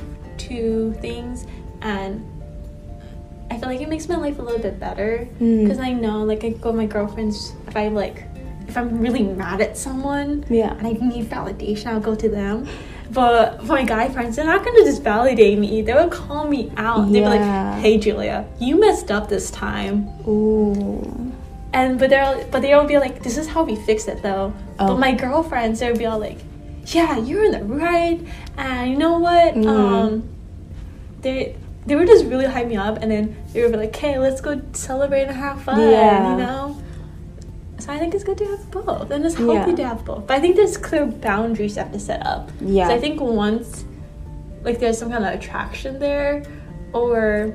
to 0.50 0.94
things, 1.00 1.48
and 1.82 2.26
I 3.50 3.58
feel 3.58 3.70
like 3.70 3.80
it 3.80 3.88
makes 3.88 4.10
my 4.10 4.18
life 4.18 4.38
a 4.38 4.42
little 4.42 4.60
bit 4.60 4.82
better. 4.82 5.26
Mm. 5.40 5.64
Because 5.64 5.80
I 5.80 5.94
know, 5.94 6.26
like, 6.26 6.44
I 6.44 6.50
go 6.50 6.72
with 6.72 6.80
my 6.84 6.88
girlfriends 6.88 7.54
if 7.68 7.78
I 7.78 7.88
like, 7.88 8.26
if 8.68 8.78
I'm 8.78 9.00
really 9.00 9.24
mad 9.24 9.62
at 9.62 9.78
someone, 9.78 10.46
Yeah. 10.50 10.74
and 10.78 10.86
I 10.88 10.92
need 10.94 11.30
validation, 11.30 11.88
I'll 11.88 12.00
go 12.00 12.16
to 12.16 12.30
them. 12.30 12.68
But 13.12 13.64
my 13.66 13.84
guy 13.84 14.10
friends, 14.10 14.36
they're 14.36 14.46
not 14.46 14.66
gonna 14.66 14.84
just 14.84 15.02
validate 15.02 15.58
me. 15.58 15.82
They 15.82 15.94
will 15.94 16.10
call 16.10 16.46
me 16.48 16.72
out. 16.76 17.12
They'll 17.12 17.24
be 17.24 17.38
like, 17.38 17.80
"Hey, 17.82 17.98
Julia, 17.98 18.46
you 18.60 18.78
messed 18.80 19.10
up 19.12 19.30
this 19.30 19.50
time." 19.50 20.10
Ooh. 20.28 21.32
And 21.74 21.98
but 22.00 22.10
they'll 22.10 22.44
but 22.52 22.62
they'll 22.62 22.86
be 22.86 22.98
like, 22.98 23.24
"This 23.24 23.38
is 23.38 23.48
how 23.48 23.64
we 23.64 23.76
fix 23.76 24.08
it, 24.08 24.22
though." 24.24 24.52
Oh. 24.80 24.88
But 24.88 25.00
my 25.00 25.14
girlfriends, 25.14 25.80
they'll 25.80 25.96
be 25.96 26.06
all 26.06 26.20
like, 26.20 26.40
"Yeah, 26.88 27.18
you're 27.18 27.46
in 27.46 27.52
the 27.52 27.64
right." 27.64 28.20
And 28.58 28.92
you 28.92 28.98
know 28.98 29.20
what? 29.20 29.56
Mhm. 29.56 29.68
Um, 29.68 30.24
they 31.22 31.56
they 31.86 31.96
would 31.96 32.08
just 32.08 32.26
really 32.26 32.46
hype 32.46 32.68
me 32.68 32.76
up, 32.76 33.02
and 33.02 33.10
then 33.10 33.36
they 33.54 33.62
would 33.62 33.72
be 33.72 33.78
like, 33.78 33.96
"Hey, 33.96 34.18
let's 34.20 34.42
go 34.42 34.60
celebrate 34.74 35.24
and 35.24 35.38
have 35.38 35.62
fun." 35.62 35.80
Yeah. 35.80 36.32
You 36.32 36.38
know. 36.44 36.77
So 37.80 37.94
I 37.94 38.00
think 38.00 38.16
it's 38.16 38.24
good 38.24 38.38
to 38.40 38.46
have 38.46 38.72
both, 38.72 39.12
and 39.12 39.24
it's 39.26 39.36
healthy 39.36 39.72
Yeah. 39.72 39.76
to 39.76 39.88
have 39.88 40.06
both. 40.06 40.26
But 40.28 40.38
I 40.38 40.40
think 40.40 40.56
there's 40.56 40.78
clear 40.78 41.06
boundaries 41.06 41.76
you 41.76 41.84
have 41.84 41.92
to 41.92 42.00
set 42.00 42.26
up. 42.26 42.50
Yeah. 42.60 42.88
So 42.88 42.96
I 42.96 43.00
think 43.00 43.22
once 43.22 43.86
like 44.64 44.80
there's 44.80 44.98
some 44.98 45.12
kind 45.12 45.24
of 45.24 45.34
attraction 45.34 46.00
there, 46.00 46.44
or 46.94 47.54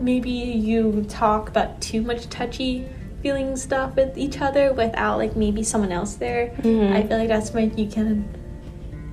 maybe 0.00 0.30
you 0.30 1.04
talk 1.08 1.48
about 1.48 1.80
too 1.80 2.00
much 2.02 2.28
touchy 2.30 2.86
feeling 3.22 3.54
stuff 3.54 3.94
with 3.96 4.16
each 4.16 4.40
other 4.40 4.72
without 4.72 5.18
like 5.18 5.36
maybe 5.36 5.62
someone 5.62 5.92
else 5.92 6.14
there. 6.14 6.52
Mhm. 6.62 6.92
I 6.92 7.02
feel 7.02 7.18
like 7.18 7.28
that's 7.28 7.52
when 7.52 7.76
you 7.76 7.86
can. 7.86 8.24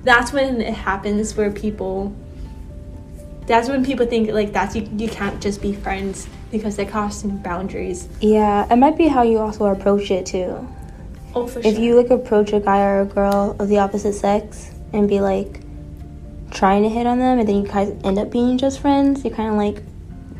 That's 0.02 0.32
when 0.32 0.62
it 0.62 0.72
happens 0.74 1.36
where 1.36 1.50
people. 1.50 2.12
That's 3.46 3.68
when 3.68 3.84
people 3.84 4.06
think 4.06 4.30
like 4.32 4.52
that's 4.54 4.74
you. 4.74 4.88
You 4.96 5.08
can't 5.08 5.40
just 5.40 5.60
be 5.60 5.72
friends 5.74 6.26
because 6.50 6.76
they're 6.76 6.86
crossing 6.86 7.36
boundaries. 7.38 8.08
Yeah, 8.20 8.66
it 8.72 8.76
might 8.76 8.96
be 8.96 9.08
how 9.08 9.22
you 9.22 9.38
also 9.38 9.66
approach 9.66 10.10
it 10.10 10.26
too. 10.26 10.66
Oh, 11.34 11.46
for 11.46 11.58
If 11.60 11.74
sure. 11.74 11.84
you 11.84 11.94
like 11.96 12.10
approach 12.10 12.52
a 12.52 12.60
guy 12.60 12.80
or 12.82 13.02
a 13.02 13.04
girl 13.04 13.54
of 13.58 13.68
the 13.68 13.78
opposite 13.78 14.14
sex 14.14 14.70
and 14.92 15.08
be 15.08 15.20
like 15.20 15.60
trying 16.50 16.82
to 16.82 16.88
hit 16.88 17.06
on 17.06 17.18
them, 17.18 17.38
and 17.38 17.48
then 17.48 17.56
you 17.56 17.66
guys 17.68 17.94
end 18.04 18.18
up 18.18 18.30
being 18.30 18.56
just 18.58 18.80
friends, 18.80 19.22
you're 19.24 19.34
kind 19.34 19.50
of 19.50 19.56
like, 19.56 19.82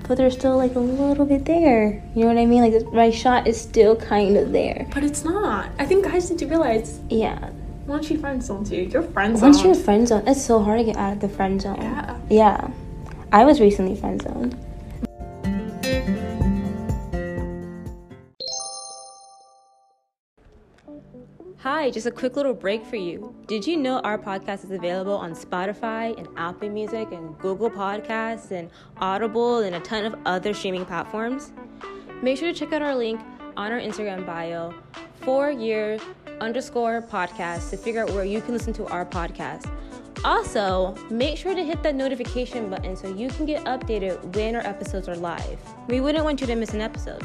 but 0.09 0.17
there's 0.17 0.33
still 0.33 0.57
like 0.57 0.75
a 0.75 0.81
little 0.81 1.27
bit 1.27 1.45
there. 1.45 2.03
You 2.15 2.23
know 2.23 2.29
what 2.29 2.39
I 2.39 2.47
mean? 2.47 2.63
Like 2.73 2.93
my 2.93 3.11
shot 3.11 3.47
is 3.47 3.61
still 3.61 3.95
kind 3.95 4.37
of 4.39 4.53
there. 4.53 4.87
But 4.95 5.05
it's 5.05 5.23
not. 5.25 5.69
I 5.79 5.85
think 5.85 6.05
guys 6.07 6.31
need 6.31 6.39
to 6.39 6.47
realize 6.47 6.99
Yeah. 7.11 7.51
once 7.87 8.11
you 8.11 8.19
friend 8.19 8.43
zone 8.43 8.65
you, 8.71 8.85
you're 8.85 9.03
friend 9.03 9.37
zoned. 9.37 9.53
Once 9.53 9.63
you're 9.63 9.75
friend 9.75 10.09
zone, 10.09 10.23
it's 10.27 10.43
so 10.43 10.63
hard 10.63 10.79
to 10.79 10.85
get 10.85 10.97
out 10.97 11.13
of 11.13 11.21
the 11.21 11.29
friend 11.29 11.61
zone. 11.61 11.77
Yeah. 11.83 12.17
Yeah. 12.31 12.71
I 13.31 13.45
was 13.45 13.61
recently 13.61 13.95
friend 13.97 14.21
zoned. 14.23 14.57
Hi, 21.79 21.91
just 21.91 22.09
a 22.09 22.11
quick 22.11 22.35
little 22.35 22.55
break 22.55 22.85
for 22.85 22.97
you. 22.97 23.33
Did 23.47 23.65
you 23.65 23.77
know 23.77 24.01
our 24.01 24.19
podcast 24.19 24.65
is 24.65 24.73
available 24.73 25.13
on 25.13 25.33
Spotify 25.33 26.19
and 26.19 26.27
Apple 26.37 26.69
Music 26.71 27.13
and 27.13 27.39
Google 27.39 27.71
Podcasts 27.71 28.51
and 28.51 28.69
Audible 28.97 29.61
and 29.61 29.77
a 29.77 29.81
ton 29.81 30.05
of 30.05 30.17
other 30.27 30.53
streaming 30.53 30.85
platforms? 30.85 31.53
Make 32.21 32.37
sure 32.37 32.53
to 32.53 32.59
check 32.59 32.73
out 32.73 32.83
our 32.83 32.97
link 32.97 33.21
on 33.57 33.71
our 33.71 33.79
Instagram 33.79 34.27
bio, 34.27 34.75
four 35.21 35.53
year 35.53 36.01
underscore 36.41 37.01
podcast, 37.01 37.71
to 37.71 37.77
figure 37.77 38.03
out 38.03 38.11
where 38.11 38.25
you 38.25 38.41
can 38.41 38.55
listen 38.55 38.73
to 38.73 38.87
our 38.89 39.07
podcast. 39.07 39.71
Also, 40.25 40.97
make 41.11 41.39
sure 41.39 41.55
to 41.55 41.63
hit 41.63 41.85
that 41.85 41.95
notification 41.95 42.69
button 42.69 42.97
so 42.97 43.07
you 43.07 43.29
can 43.29 43.47
get 43.47 43.65
updated 43.67 44.35
when 44.35 44.57
our 44.57 44.67
episodes 44.67 45.09
are 45.09 45.17
live. 45.17 45.61
We 45.87 46.01
wouldn't 46.01 46.25
want 46.25 46.41
you 46.41 46.49
to 46.49 46.57
miss 46.57 46.75
an 46.75 46.81
episode. 46.81 47.23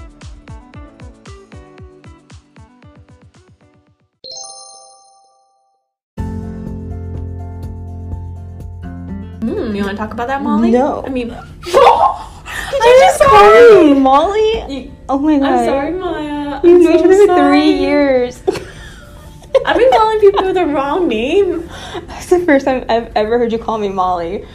Hmm, 9.43 9.75
you 9.75 9.84
want 9.84 9.91
to 9.91 9.97
talk 9.97 10.13
about 10.13 10.27
that, 10.27 10.41
Molly? 10.41 10.71
No. 10.71 11.03
I 11.06 11.10
mean, 11.10 11.27
Did 11.63 12.84
you 12.84 12.99
just 12.99 13.21
call 13.21 13.84
me 13.84 13.93
Molly? 13.99 14.63
You- 14.69 14.91
Oh 15.10 15.17
my 15.19 15.38
god. 15.38 15.51
I'm 15.51 15.65
sorry, 15.65 15.91
Maya. 15.91 16.62
You've 16.63 16.82
known 16.82 16.93
each 16.95 17.03
other 17.03 17.27
for 17.27 17.49
three 17.49 17.71
years. 17.73 18.41
I've 19.65 19.77
been 19.77 19.91
calling 19.91 20.19
people 20.21 20.45
with 20.45 20.56
the 20.56 20.65
wrong 20.65 21.08
name. 21.10 21.69
That's 22.08 22.29
the 22.29 22.39
first 22.39 22.65
time 22.65 22.86
I've 22.88 23.12
ever 23.17 23.38
heard 23.38 23.51
you 23.51 23.58
call 23.60 23.77
me 23.77 23.89
Molly. 23.89 24.45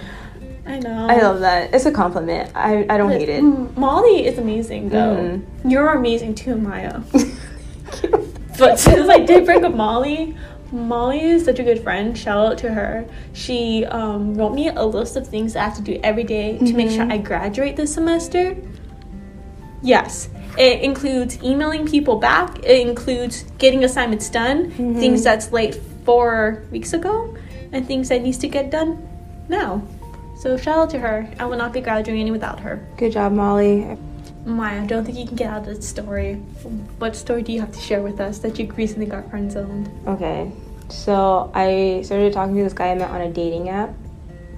I 0.67 0.79
know. 0.81 1.07
I 1.09 1.21
love 1.21 1.41
that. 1.41 1.73
It's 1.75 1.85
a 1.87 1.93
compliment. 1.93 2.51
I, 2.55 2.87
I 2.89 2.97
don't 2.97 3.11
hate 3.11 3.29
it. 3.29 3.43
Mm, 3.43 3.77
Molly 3.77 4.27
is 4.27 4.39
amazing, 4.39 4.89
though. 4.89 5.17
Mhm. 5.17 5.71
You're 5.71 5.91
amazing 5.91 6.35
too, 6.35 6.57
Maya. 6.57 7.01
But 8.59 8.79
since 8.79 9.09
I 9.09 9.21
did 9.21 9.45
bring 9.45 9.65
up 9.65 9.75
Molly, 9.75 10.35
Molly 10.71 11.21
is 11.21 11.45
such 11.45 11.59
a 11.59 11.63
good 11.63 11.83
friend. 11.83 12.17
Shout 12.17 12.53
out 12.53 12.59
to 12.59 12.71
her. 12.71 13.07
She 13.33 13.85
um, 13.87 14.35
wrote 14.35 14.55
me 14.55 14.69
a 14.69 14.85
list 14.85 15.17
of 15.17 15.27
things 15.27 15.57
I 15.57 15.65
have 15.65 15.77
to 15.77 15.83
do 15.83 15.99
every 16.03 16.25
day 16.25 16.59
to 16.59 16.73
make 16.75 16.91
sure 16.91 17.11
I 17.11 17.19
graduate 17.19 17.77
this 17.77 17.95
semester. 17.95 18.57
Yes, 19.83 20.29
it 20.59 20.83
includes 20.83 21.43
emailing 21.43 21.87
people 21.87 22.17
back. 22.17 22.59
It 22.65 22.87
includes 22.87 23.45
getting 23.59 23.85
assignments 23.85 24.29
done, 24.29 24.71
things 24.73 25.23
that's 25.23 25.53
late 25.53 25.77
four 26.05 26.65
weeks 26.71 26.93
ago, 26.93 27.37
and 27.73 27.87
things 27.87 28.09
that 28.09 28.23
needs 28.23 28.39
to 28.39 28.49
get 28.49 28.71
done 28.71 29.07
now. 29.49 29.83
So 30.39 30.57
shout 30.57 30.79
out 30.79 30.91
to 30.91 30.99
her. 30.99 31.29
I 31.39 31.47
will 31.47 31.57
not 31.57 31.73
be 31.73 31.81
graduating 31.81 32.31
without 32.33 32.61
her. 32.61 32.87
Good 32.97 33.13
job, 33.13 33.33
Molly. 33.33 33.97
Maya, 34.45 34.83
I 34.83 34.87
don't 34.87 35.05
think 35.05 35.19
you 35.19 35.27
can 35.27 35.37
get 35.37 35.51
out 35.51 35.69
of 35.69 35.77
the 35.77 35.83
story. 35.83 36.35
What 36.99 37.15
story 37.17 37.43
do 37.43 37.53
you 37.53 37.61
have 37.61 37.73
to 37.73 37.81
share 37.81 38.03
with 38.03 38.21
us 38.21 38.39
that 38.39 38.59
you 38.59 38.71
recently 38.73 39.07
got 39.07 39.29
friend 39.31 39.51
zoned? 39.51 39.91
Okay. 40.07 40.51
So 40.89 41.51
I 41.55 42.03
started 42.05 42.33
talking 42.33 42.57
to 42.57 42.63
this 42.63 42.73
guy 42.73 42.89
I 42.89 42.95
met 42.95 43.11
on 43.11 43.21
a 43.21 43.31
dating 43.31 43.69
app. 43.69 43.91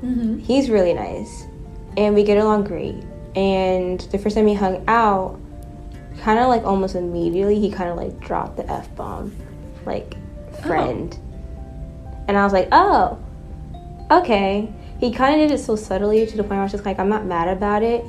Mm-hmm. 0.03 0.39
He's 0.39 0.71
really 0.71 0.95
nice. 0.95 1.47
And 1.97 2.15
we 2.15 2.23
get 2.23 2.39
along 2.39 2.65
great. 2.65 3.03
And 3.35 4.01
the 4.13 4.19
first 4.19 4.37
time 4.37 4.45
we 4.45 4.55
hung 4.55 4.85
out, 4.87 5.41
kind 6.21 6.39
of 6.39 6.49
like 6.49 6.63
almost 6.63 6.95
immediately, 6.95 7.59
he 7.59 7.71
kind 7.71 7.91
of 7.91 7.97
like 7.97 8.19
dropped 8.21 8.57
the 8.57 8.71
F 8.71 8.95
bomb. 8.95 9.35
Like, 9.85 10.17
friend. 10.63 11.19
And 12.29 12.37
I 12.37 12.45
was 12.45 12.53
like, 12.53 12.69
oh, 12.71 13.19
okay. 14.11 14.73
He 15.01 15.13
kind 15.13 15.41
of 15.41 15.49
did 15.49 15.55
it 15.59 15.63
so 15.63 15.75
subtly 15.75 16.27
to 16.27 16.37
the 16.37 16.43
point 16.43 16.51
where 16.51 16.61
I 16.61 16.63
was 16.63 16.73
just 16.73 16.85
like, 16.85 16.99
I'm 16.99 17.09
not 17.09 17.25
mad 17.25 17.49
about 17.49 17.83
it. 17.83 18.05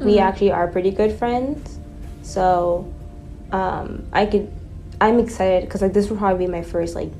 We 0.00 0.16
Mhm. 0.16 0.20
actually 0.20 0.52
are 0.52 0.66
pretty 0.68 0.90
good 0.90 1.12
friends. 1.12 1.78
So, 2.22 2.86
um, 3.52 4.04
I 4.12 4.26
could, 4.26 4.48
I'm 5.00 5.18
excited 5.18 5.62
because 5.64 5.82
like 5.82 5.92
this 5.92 6.08
will 6.10 6.16
probably 6.16 6.46
be 6.46 6.52
my 6.52 6.62
first 6.62 6.94
like 6.94 7.10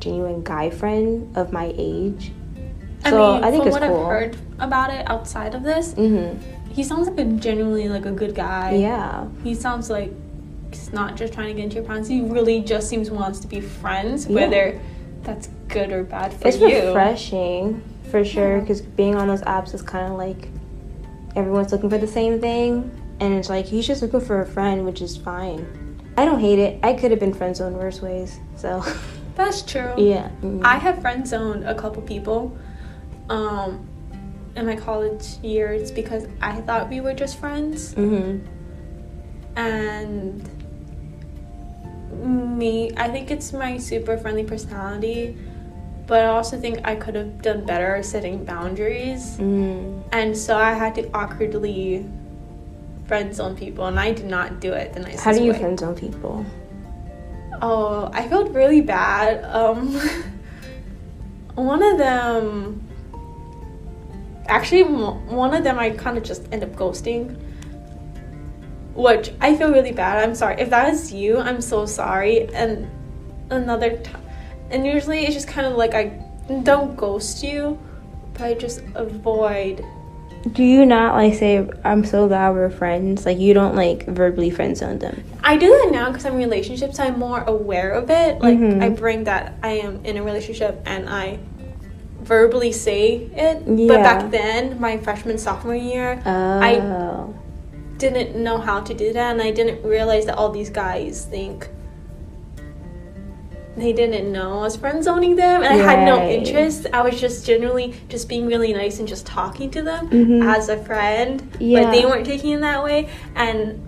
genuine 0.00 0.42
guy 0.42 0.70
friend 0.70 1.36
of 1.36 1.52
my 1.52 1.72
age. 1.76 2.32
So 3.06 3.22
I 3.32 3.34
mean, 3.36 3.44
I 3.44 3.50
think 3.50 3.62
from 3.62 3.68
it's 3.72 3.80
what 3.80 3.88
cool. 3.88 4.00
I've 4.06 4.10
heard 4.10 4.36
about 4.58 4.92
it 4.92 5.08
outside 5.08 5.54
of 5.54 5.62
this, 5.62 5.94
Mm-hmm. 5.94 6.38
he 6.72 6.82
sounds 6.82 7.08
like 7.08 7.18
a 7.18 7.24
genuinely 7.24 7.88
like 7.88 8.06
a 8.06 8.12
good 8.12 8.34
guy. 8.34 8.72
Yeah. 8.74 9.24
He 9.44 9.54
sounds 9.54 9.88
like 9.88 10.12
he's 10.70 10.92
not 10.92 11.16
just 11.16 11.32
trying 11.32 11.48
to 11.48 11.54
get 11.54 11.64
into 11.64 11.76
your 11.76 11.84
pants. 11.84 12.08
He 12.08 12.20
really 12.20 12.60
just 12.60 12.88
seems 12.88 13.10
wants 13.10 13.38
to 13.40 13.46
be 13.46 13.60
friends, 13.60 14.26
Yeah. 14.26 14.34
whether 14.34 14.80
that's 15.22 15.48
good 15.68 15.92
or 15.92 16.02
bad 16.04 16.32
for 16.34 16.48
It's 16.48 16.58
you. 16.58 16.66
It's 16.68 16.86
refreshing 16.86 17.82
for 18.10 18.24
sure 18.24 18.54
Yeah. 18.56 18.60
because 18.60 18.80
being 18.82 19.14
on 19.14 19.28
those 19.28 19.42
apps 19.42 19.74
is 19.74 19.82
kind 19.82 20.12
of 20.12 20.18
like 20.18 20.48
everyone's 21.38 21.72
looking 21.72 21.88
for 21.88 21.98
the 21.98 22.06
same 22.06 22.40
thing, 22.40 22.90
and 23.20 23.32
it's 23.32 23.48
like 23.48 23.64
he's 23.66 23.86
just 23.86 24.02
looking 24.02 24.20
for 24.20 24.42
a 24.42 24.46
friend, 24.46 24.84
which 24.84 25.00
is 25.00 25.16
fine. 25.16 25.64
I 26.16 26.24
don't 26.24 26.40
hate 26.40 26.58
it. 26.58 26.80
I 26.82 26.92
could 26.94 27.10
have 27.12 27.20
been 27.20 27.32
friend 27.32 27.56
zoned 27.56 27.76
worse 27.76 28.02
ways. 28.02 28.40
So 28.56 28.84
That's 29.36 29.62
true. 29.62 29.94
yeah. 29.96 30.30
mm. 30.42 30.60
I 30.64 30.76
have 30.78 31.00
friend 31.00 31.26
zoned 31.26 31.64
a 31.64 31.74
couple 31.74 32.02
people 32.02 32.58
um, 33.30 33.86
in 34.56 34.66
my 34.66 34.74
college 34.74 35.24
years 35.42 35.92
because 35.92 36.26
I 36.42 36.60
thought 36.62 36.88
we 36.90 37.00
were 37.00 37.14
just 37.14 37.38
friends. 37.38 37.94
Mhm. 37.94 38.40
and 39.56 40.48
me 42.60 42.90
i 42.96 43.08
think 43.08 43.30
it's 43.30 43.52
my 43.52 43.76
super 43.78 44.16
friendly 44.16 44.44
personality 44.44 45.36
but 46.08 46.24
i 46.24 46.26
also 46.26 46.58
think 46.58 46.80
i 46.84 46.94
could 46.96 47.14
have 47.14 47.40
done 47.42 47.64
better 47.64 48.02
setting 48.02 48.44
boundaries 48.44 49.36
Mm. 49.38 50.02
and 50.12 50.36
so 50.36 50.56
i 50.56 50.72
had 50.72 50.94
to 50.96 51.08
awkwardly 51.14 52.04
friend 53.06 53.34
zone 53.34 53.54
people 53.56 53.86
and 53.86 54.00
i 54.00 54.12
did 54.12 54.26
not 54.26 54.60
do 54.60 54.72
it 54.72 54.92
the 54.94 55.00
nicest 55.00 55.24
way. 55.26 55.32
How 55.32 55.38
do 55.38 55.44
you 55.44 55.52
way. 55.52 55.58
friend 55.60 55.78
zone 55.78 55.94
people? 55.94 56.44
oh 57.62 58.10
i 58.12 58.26
felt 58.28 58.50
really 58.52 58.80
bad 58.80 59.44
um 59.44 59.94
one 61.54 61.82
of 61.82 61.98
them 61.98 62.84
actually 64.46 64.84
one 64.84 65.52
of 65.54 65.62
them 65.64 65.78
i 65.78 65.90
kind 65.90 66.16
of 66.16 66.24
just 66.24 66.42
end 66.52 66.62
up 66.62 66.70
ghosting 66.76 67.36
which 68.94 69.32
i 69.40 69.54
feel 69.56 69.70
really 69.72 69.92
bad 69.92 70.22
i'm 70.22 70.34
sorry 70.34 70.54
if 70.60 70.70
that 70.70 70.88
is 70.92 71.12
you 71.12 71.38
i'm 71.38 71.60
so 71.60 71.84
sorry 71.86 72.48
and 72.54 72.88
another 73.50 73.96
time 73.98 74.22
and 74.70 74.86
usually 74.86 75.24
it's 75.24 75.34
just 75.34 75.48
kind 75.48 75.66
of 75.66 75.74
like 75.76 75.94
i 75.94 76.04
don't 76.62 76.96
ghost 76.96 77.42
you 77.42 77.78
but 78.34 78.42
i 78.42 78.54
just 78.54 78.80
avoid 78.94 79.84
Do 80.54 80.62
you 80.62 80.86
not 80.86 81.14
like 81.16 81.34
say 81.34 81.68
I'm 81.84 82.04
so 82.04 82.28
glad 82.28 82.54
we're 82.54 82.70
friends? 82.70 83.26
Like 83.26 83.38
you 83.38 83.52
don't 83.54 83.74
like 83.74 84.06
verbally 84.06 84.50
friend 84.50 84.76
zone 84.76 84.98
them. 85.00 85.16
I 85.42 85.56
do 85.58 85.66
that 85.66 85.88
now 85.90 86.06
because 86.10 86.24
I'm 86.24 86.34
in 86.34 86.38
relationships. 86.38 87.00
I'm 87.00 87.18
more 87.18 87.42
aware 87.42 87.90
of 87.90 88.08
it. 88.08 88.38
Like 88.40 88.56
Mhm. 88.56 88.80
I 88.80 88.88
bring 88.88 89.24
that 89.24 89.54
I 89.64 89.82
am 89.82 89.98
in 90.04 90.16
a 90.16 90.22
relationship 90.22 90.80
and 90.86 91.10
I 91.10 91.40
verbally 92.22 92.70
say 92.70 93.28
it. 93.34 93.66
But 93.66 94.00
back 94.06 94.30
then, 94.30 94.78
my 94.80 94.96
freshman 94.98 95.38
sophomore 95.38 95.74
year, 95.74 96.22
Oh. 96.24 97.34
didn't 97.98 98.36
know 98.36 98.58
how 98.58 98.78
to 98.80 98.94
do 98.94 99.12
that, 99.12 99.32
and 99.32 99.42
I 99.42 99.50
didn't 99.50 99.82
realize 99.82 100.24
that 100.26 100.36
all 100.38 100.50
these 100.50 100.70
guys 100.70 101.26
think 101.28 101.68
they 103.80 103.92
didn't 103.92 104.30
know 104.32 104.58
I 104.58 104.62
was 104.62 104.76
friend 104.76 105.02
zoning 105.02 105.36
them, 105.36 105.62
and 105.62 105.72
I 105.72 105.76
had 105.76 106.04
no 106.04 106.22
interest. 106.28 106.86
I 106.92 107.02
was 107.02 107.20
just 107.20 107.46
generally 107.46 107.94
just 108.08 108.28
being 108.28 108.46
really 108.46 108.72
nice 108.72 108.98
and 108.98 109.06
just 109.08 109.26
talking 109.26 109.70
to 109.72 109.82
them 109.82 110.08
Mhm. 110.10 110.44
as 110.56 110.68
a 110.68 110.76
friend, 110.76 111.48
Yeah. 111.58 111.84
but 111.84 111.92
they 111.92 112.04
weren't 112.04 112.26
taking 112.26 112.52
it 112.52 112.60
that 112.60 112.82
way, 112.82 113.08
and 113.34 113.80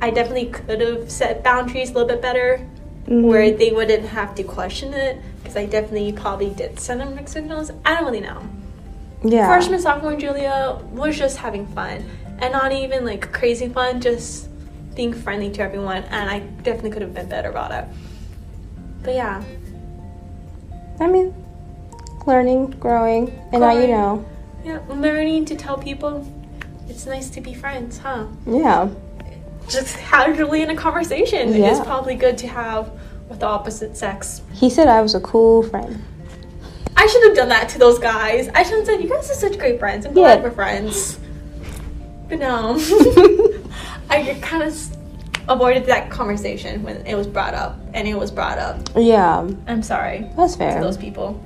I 0.00 0.10
definitely 0.10 0.46
could 0.46 0.80
have 0.80 1.10
set 1.10 1.44
boundaries 1.44 1.90
a 1.90 1.94
little 1.94 2.08
bit 2.08 2.20
better 2.20 2.60
Mhm. 3.06 3.22
where 3.22 3.50
they 3.50 3.70
wouldn't 3.70 4.06
have 4.06 4.34
to 4.36 4.42
question 4.42 4.94
it 4.94 5.18
because 5.42 5.56
I 5.56 5.66
definitely 5.66 6.12
probably 6.12 6.50
did 6.50 6.78
send 6.80 7.00
them 7.00 7.14
mixed 7.14 7.34
signals. 7.34 7.70
I 7.84 7.94
don't 7.94 8.04
really 8.04 8.20
know. 8.20 8.38
Yeah. 9.24 9.46
Freshman, 9.46 9.80
sophomore 9.80 10.16
Julia 10.16 10.78
was 10.92 11.16
just 11.16 11.36
having 11.38 11.66
fun. 11.66 12.04
And 12.40 12.52
not 12.52 12.72
even 12.72 13.04
like 13.04 13.30
crazy 13.30 13.68
fun, 13.68 14.00
just 14.00 14.48
being 14.96 15.12
friendly 15.12 15.48
to 15.50 15.62
everyone. 15.62 16.02
And 16.10 16.28
I 16.28 16.40
definitely 16.64 16.90
could 16.90 17.02
have 17.02 17.14
been 17.14 17.28
better 17.28 17.48
about 17.50 17.70
it. 17.70 17.84
But 19.02 19.14
yeah. 19.14 19.42
I 21.00 21.06
mean, 21.08 21.34
learning, 22.26 22.70
growing, 22.78 23.28
and 23.52 23.60
now 23.60 23.72
you 23.78 23.88
know. 23.88 24.24
Yeah, 24.64 24.78
learning 24.88 25.44
to 25.46 25.56
tell 25.56 25.76
people 25.76 26.26
it's 26.88 27.06
nice 27.06 27.28
to 27.30 27.40
be 27.40 27.54
friends, 27.54 27.98
huh? 27.98 28.26
Yeah. 28.46 28.88
Just 29.68 29.96
casually 29.98 30.62
in 30.62 30.70
a 30.70 30.76
conversation 30.76 31.48
is 31.50 31.56
Yeah. 31.56 31.82
probably 31.84 32.14
good 32.14 32.36
to 32.38 32.46
have 32.48 32.90
with 33.28 33.40
the 33.40 33.46
opposite 33.46 33.96
sex. 33.96 34.42
He 34.52 34.68
said 34.70 34.88
I 34.88 35.00
was 35.00 35.14
a 35.14 35.20
cool 35.20 35.62
friend. 35.62 36.02
I 36.96 37.06
should 37.06 37.22
have 37.24 37.34
done 37.34 37.48
that 37.48 37.68
to 37.70 37.78
those 37.78 37.98
guys. 37.98 38.48
I 38.54 38.62
should 38.62 38.76
have 38.78 38.86
said, 38.86 39.02
"You 39.02 39.08
guys 39.08 39.28
are 39.30 39.34
such 39.34 39.58
great 39.58 39.80
friends. 39.80 40.04
I'm 40.06 40.16
Yeah. 40.16 40.36
glad 40.36 40.42
we're 40.44 40.50
friends." 40.50 41.18
But 42.28 42.38
no, 42.38 42.76
I 44.10 44.22
get 44.22 44.40
kind 44.42 44.62
of 44.62 44.72
avoided 45.48 45.86
that 45.86 46.10
conversation 46.10 46.82
when 46.82 47.04
it 47.06 47.14
was 47.14 47.26
brought 47.26 47.54
up, 47.54 47.78
and 47.94 48.06
it 48.06 48.14
was 48.14 48.30
brought 48.30 48.58
up. 48.58 48.88
Yeah, 48.96 49.48
I'm 49.66 49.82
sorry 49.82 50.28
that's 50.36 50.52
to 50.54 50.58
fair. 50.58 50.80
those 50.80 50.96
people. 50.96 51.40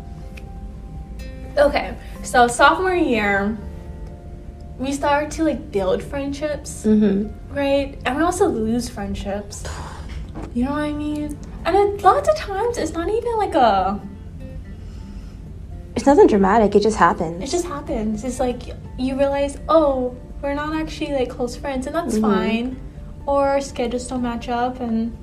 Okay, 1.56 1.96
so 2.22 2.46
sophomore 2.48 2.94
year, 2.94 3.56
we 4.78 4.92
started 4.92 5.30
to 5.32 5.44
like 5.44 5.70
build 5.72 6.02
friendships, 6.02 6.84
Mm-hmm. 6.84 7.54
right? 7.54 7.98
And 8.04 8.16
we 8.16 8.22
also 8.22 8.46
lose 8.48 8.88
friendships. 8.88 9.64
You 10.54 10.64
know 10.66 10.72
what 10.72 10.80
I 10.82 10.92
mean? 10.92 11.38
And 11.64 11.74
it, 11.74 12.02
lots 12.02 12.28
of 12.28 12.36
times, 12.36 12.76
it's 12.78 12.92
not 12.92 13.08
even 13.08 13.36
like 13.38 13.54
a 13.54 13.98
It's 15.96 16.04
nothing 16.04 16.26
dramatic. 16.26 16.74
It 16.74 16.80
just 16.82 16.98
happens. 16.98 17.42
It 17.42 17.46
just 17.50 17.64
happens. 17.66 18.22
It's 18.22 18.38
like 18.38 18.62
you 18.98 19.16
realize, 19.18 19.56
oh, 19.68 20.14
we're 20.42 20.52
not 20.54 20.74
actually 20.76 21.12
like 21.12 21.30
close 21.30 21.56
friends, 21.56 21.86
and 21.86 21.96
that's 21.96 22.16
Mhm. 22.16 22.20
fine. 22.20 22.76
Or 23.26 23.48
our 23.48 23.60
schedules 23.60 24.06
don't 24.06 24.22
match 24.22 24.48
up, 24.48 24.80
and 24.80 25.16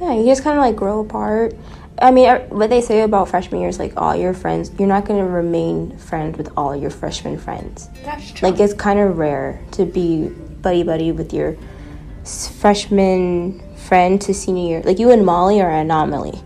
Yeah, 0.00 0.14
you 0.14 0.26
just 0.26 0.42
kind 0.42 0.58
of 0.58 0.64
like 0.64 0.76
grow 0.76 1.00
apart. 1.00 1.54
I 1.98 2.10
mean, 2.10 2.28
uh, 2.28 2.40
what 2.48 2.68
they 2.68 2.80
say 2.80 3.00
about 3.00 3.28
freshman 3.28 3.60
year 3.60 3.70
is 3.70 3.78
like 3.78 3.94
all 3.96 4.14
your 4.14 4.34
friends, 4.34 4.70
you're 4.78 4.88
not 4.88 5.06
going 5.06 5.18
to 5.18 5.26
remain 5.26 5.96
friends 5.96 6.36
with 6.36 6.52
all 6.56 6.76
your 6.76 6.90
freshman 6.90 7.38
friends. 7.38 7.88
that's 8.04 8.32
true. 8.32 8.50
Like, 8.50 8.60
it's 8.60 8.74
kind 8.74 8.98
of 9.00 9.16
rare 9.16 9.62
to 9.72 9.86
be 9.86 10.28
buddy 10.28 10.82
buddy 10.82 11.12
with 11.12 11.32
your 11.32 11.56
freshman 12.60 13.62
friend 13.76 14.20
to 14.22 14.34
senior 14.34 14.68
year. 14.68 14.82
Like, 14.82 14.98
you 14.98 15.10
and 15.10 15.24
Molly 15.24 15.60
are 15.62 15.70
an 15.70 15.86
anomaly. 15.86 16.38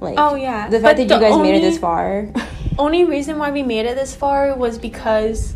Like, 0.00 0.14
oh 0.18 0.34
yeah, 0.34 0.68
the 0.68 0.80
fact 0.80 0.96
But 0.98 1.08
that 1.08 1.14
you 1.14 1.20
guys 1.20 1.38
made 1.40 1.56
it 1.56 1.60
this 1.60 1.78
far. 1.78 2.28
Only 2.78 3.04
reason 3.04 3.38
why 3.38 3.50
we 3.50 3.62
made 3.62 3.86
it 3.86 3.96
this 3.96 4.14
far 4.14 4.54
was 4.56 4.78
because 4.78 5.54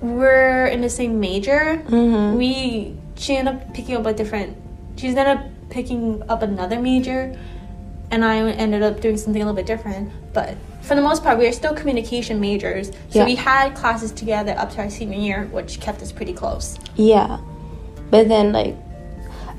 we're 0.00 0.66
in 0.66 0.80
the 0.80 0.90
same 0.90 1.20
major. 1.20 1.82
mm-hmm. 1.86 2.36
We 2.36 2.95
she 3.16 3.36
ended 3.36 3.54
up 3.54 3.74
picking 3.74 3.96
up 3.96 4.06
a 4.06 4.12
different. 4.12 4.56
She 4.96 5.08
ended 5.08 5.26
up 5.26 5.44
picking 5.70 6.22
up 6.28 6.42
another 6.42 6.80
major, 6.80 7.36
and 8.10 8.24
I 8.24 8.38
ended 8.38 8.82
up 8.82 9.00
doing 9.00 9.16
something 9.16 9.42
a 9.42 9.44
little 9.44 9.56
bit 9.56 9.66
different. 9.66 10.10
But 10.32 10.56
for 10.82 10.94
the 10.94 11.02
most 11.02 11.22
part, 11.24 11.38
we 11.38 11.46
are 11.46 11.52
still 11.52 11.74
communication 11.74 12.40
majors. 12.40 12.88
So 13.10 13.20
Yeah. 13.20 13.24
we 13.24 13.34
had 13.34 13.74
classes 13.74 14.12
together 14.12 14.54
up 14.56 14.70
to 14.74 14.78
our 14.82 14.90
senior 14.90 15.18
year, 15.18 15.48
which 15.50 15.80
kept 15.80 16.02
us 16.02 16.12
pretty 16.12 16.32
close. 16.32 16.78
Yeah. 16.94 17.38
But 18.10 18.28
then 18.28 18.52
like 18.52 18.76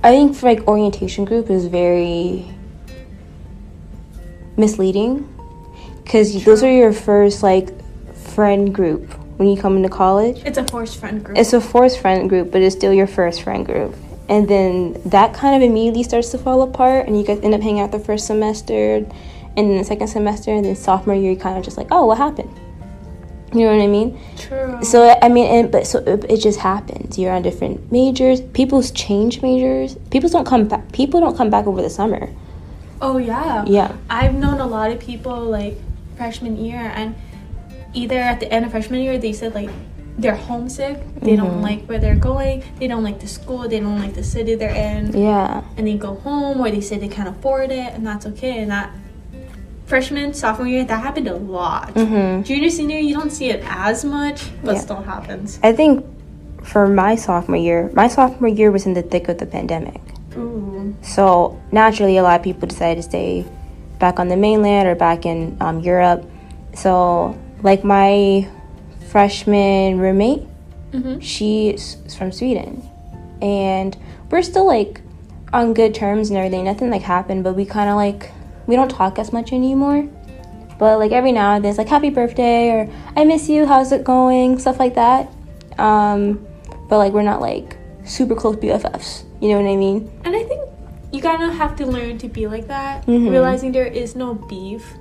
I 0.03 0.11
think 0.11 0.35
for 0.35 0.45
like 0.47 0.67
orientation 0.67 1.25
group 1.25 1.49
is 1.49 1.65
very 1.65 2.45
misleading 4.55 5.27
cuz 6.05 6.43
those 6.45 6.63
are 6.63 6.71
your 6.71 6.93
first 6.93 7.43
like 7.43 7.69
friend 8.15 8.73
group 8.73 9.13
when 9.37 9.47
you 9.47 9.55
come 9.59 9.77
into 9.77 9.89
college. 9.89 10.41
It's 10.45 10.57
a 10.57 10.63
forced 10.65 10.97
friend 10.99 11.23
group. 11.23 11.37
It's 11.37 11.53
a 11.53 11.61
forced 11.61 11.99
friend 11.99 12.27
group, 12.29 12.51
but 12.51 12.61
it's 12.61 12.75
still 12.75 12.93
your 12.93 13.07
first 13.07 13.43
friend 13.43 13.65
group. 13.65 13.95
And 14.29 14.47
then 14.47 14.99
that 15.05 15.33
kind 15.33 15.55
of 15.55 15.67
immediately 15.67 16.03
starts 16.03 16.29
to 16.31 16.37
fall 16.37 16.61
apart 16.61 17.07
and 17.07 17.17
you 17.17 17.25
guys 17.25 17.39
end 17.41 17.53
up 17.53 17.61
hanging 17.61 17.79
out 17.79 17.91
the 17.91 17.99
first 17.99 18.27
semester 18.27 18.95
and 18.97 19.07
then 19.55 19.77
the 19.77 19.83
second 19.83 20.07
semester 20.07 20.51
and 20.51 20.65
then 20.65 20.75
sophomore 20.75 21.15
year 21.15 21.31
you 21.31 21.37
kind 21.37 21.57
of 21.57 21.63
just 21.63 21.77
like, 21.77 21.87
"Oh, 21.91 22.05
what 22.05 22.17
happened?" 22.17 22.49
You 23.53 23.61
know 23.61 23.75
what 23.77 23.81
I 23.81 23.87
mean? 23.87 24.19
True. 24.37 24.77
So 24.83 25.17
I 25.21 25.29
mean, 25.29 25.45
and, 25.45 25.71
but 25.71 25.87
so 25.87 25.99
it, 25.99 26.25
it 26.29 26.37
just 26.41 26.59
happens. 26.59 27.17
You're 27.17 27.31
on 27.31 27.41
different 27.41 27.89
majors. 27.91 28.41
People's 28.41 28.91
change 28.91 29.41
majors. 29.41 29.95
People 30.11 30.29
don't 30.29 30.45
come 30.45 30.67
back. 30.67 30.91
People 30.91 31.21
don't 31.21 31.37
come 31.37 31.49
back 31.49 31.65
over 31.65 31.81
the 31.81 31.89
summer. 31.89 32.29
oh 33.01 33.17
yeah. 33.17 33.63
Yeah. 33.65 33.95
I've 34.09 34.35
known 34.35 34.59
a 34.59 34.67
lot 34.67 34.91
of 34.91 34.99
people 34.99 35.39
like 35.39 35.77
freshman 36.17 36.57
year, 36.57 36.91
and 36.93 37.15
either 37.93 38.17
at 38.19 38.39
the 38.39 38.51
end 38.51 38.65
of 38.65 38.71
freshman 38.71 39.01
year 39.01 39.17
they 39.17 39.33
said 39.33 39.53
like 39.55 39.69
they're 40.19 40.35
homesick. 40.35 40.97
They 41.21 41.35
don't 41.35 41.59
Mhm. 41.59 41.61
like 41.61 41.85
where 41.85 41.99
they're 41.99 42.15
going. 42.15 42.63
They 42.79 42.87
don't 42.87 43.03
like 43.03 43.19
the 43.19 43.27
school. 43.27 43.67
They 43.69 43.79
don't 43.79 43.99
like 43.99 44.15
the 44.15 44.23
city 44.23 44.55
they're 44.55 44.69
in. 44.73 45.13
Yeah. 45.15 45.61
and 45.77 45.85
they 45.85 45.93
go 45.93 46.15
home 46.15 46.59
or 46.59 46.71
they 46.71 46.81
say 46.81 46.97
they 46.97 47.07
can't 47.07 47.29
afford 47.29 47.69
it 47.71 47.93
and 47.93 48.05
that's 48.05 48.25
okay 48.25 48.57
and 48.61 48.71
that 48.71 48.89
freshman 49.85 50.33
sophomore 50.33 50.67
year 50.67 50.83
that 50.83 50.99
happened 51.01 51.27
a 51.29 51.35
lot 51.35 51.91
hmm 51.91 52.41
junior 52.41 52.69
senior 52.69 52.97
you 52.99 53.13
don't 53.15 53.31
see 53.31 53.49
it 53.49 53.63
as 53.69 54.03
much 54.03 54.49
but 54.63 54.73
Yeah. 54.75 54.81
still 54.81 55.01
happens 55.01 55.59
I 55.63 55.71
think 55.71 56.03
for 56.63 56.87
my 56.87 57.15
sophomore 57.15 57.55
year, 57.57 57.89
my 57.93 58.09
sophomore 58.09 58.49
year 58.49 58.71
was 58.71 58.85
in 58.85 58.93
the 58.93 59.01
thick 59.01 59.29
of 59.29 59.37
the 59.37 59.45
pandemic. 59.45 60.01
Ooh. 60.35 60.93
So 61.01 61.57
naturally, 61.71 62.17
a 62.17 62.23
lot 62.23 62.35
of 62.37 62.43
people 62.43 62.67
decided 62.67 62.97
to 62.97 63.03
stay 63.03 63.45
back 63.99 64.19
on 64.19 64.27
the 64.27 64.35
mainland 64.35 64.85
or 64.89 64.93
back 64.95 65.25
in 65.25 65.55
um, 65.61 65.79
Europe. 65.79 66.25
So 66.73 67.37
like 67.63 67.83
my 67.83 68.47
freshman 69.09 69.99
roommate, 69.99 70.43
Mm-hmm. 70.93 71.19
she's 71.19 71.97
from 72.17 72.31
Sweden, 72.31 72.81
and 73.41 73.95
we're 74.31 74.41
still 74.41 74.65
like 74.65 75.01
on 75.51 75.73
good 75.73 75.93
terms 75.93 76.29
and 76.29 76.37
everything. 76.37 76.63
Nothing 76.63 76.89
like 76.89 77.01
happened, 77.01 77.43
but 77.43 77.55
we 77.55 77.65
kind 77.65 77.89
of 77.89 77.95
like 77.97 78.31
we 78.67 78.75
don't 78.75 78.89
talk 78.89 79.19
as 79.19 79.33
much 79.33 79.51
anymore. 79.51 80.07
But 80.79 80.97
like 80.99 81.11
every 81.11 81.31
now 81.33 81.55
and 81.55 81.63
then, 81.65 81.69
it's 81.71 81.77
like 81.77 81.89
happy 81.89 82.09
birthday 82.09 82.69
or 82.69 82.89
I 83.17 83.25
miss 83.25 83.49
you. 83.49 83.65
How's 83.65 83.91
it 83.91 84.03
going? 84.05 84.59
Stuff 84.59 84.79
like 84.79 84.95
that. 84.95 85.27
Um, 85.77 86.45
but 86.87 86.97
like 86.99 87.11
we're 87.13 87.21
not 87.23 87.41
like 87.41 87.75
super 88.05 88.33
close 88.35 88.55
BFFs. 88.55 89.23
You 89.41 89.49
know 89.49 89.61
what 89.61 89.69
I 89.69 89.75
mean? 89.75 90.09
and 90.23 90.35
i 90.35 90.43
think 90.43 90.61
you 91.11 91.21
kind 91.21 91.43
of 91.43 91.53
have 91.53 91.75
to 91.77 91.85
learn 91.85 92.17
to 92.17 92.27
be 92.27 92.47
like 92.47 92.67
that 92.67 93.05
Mhm. 93.05 93.29
realizing 93.29 93.71
there 93.71 93.85
is 93.85 94.15
no 94.15 94.33
beef 94.33 94.93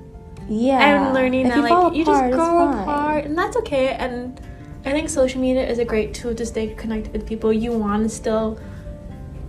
Yeah. 0.49 0.81
and 1.07 1.15
learning 1.15 1.47
If 1.47 1.55
that 1.55 1.57
you 1.57 1.63
like 1.63 1.95
you 1.97 2.05
just 2.05 2.19
apart, 2.25 2.33
grow 2.33 2.83
apart 2.83 3.25
and 3.25 3.37
that's 3.37 3.57
okay 3.59 3.89
and 3.89 4.41
i 4.85 4.93
think 4.93 5.09
social 5.09 5.41
media 5.41 5.67
is 5.69 5.79
a 5.79 5.85
great 5.85 6.15
tool 6.15 6.35
to 6.35 6.47
stay 6.47 6.75
connected 6.75 7.13
with 7.13 7.27
people 7.27 7.53
you 7.53 7.73
want 7.73 8.03
to 8.05 8.09
still 8.09 8.59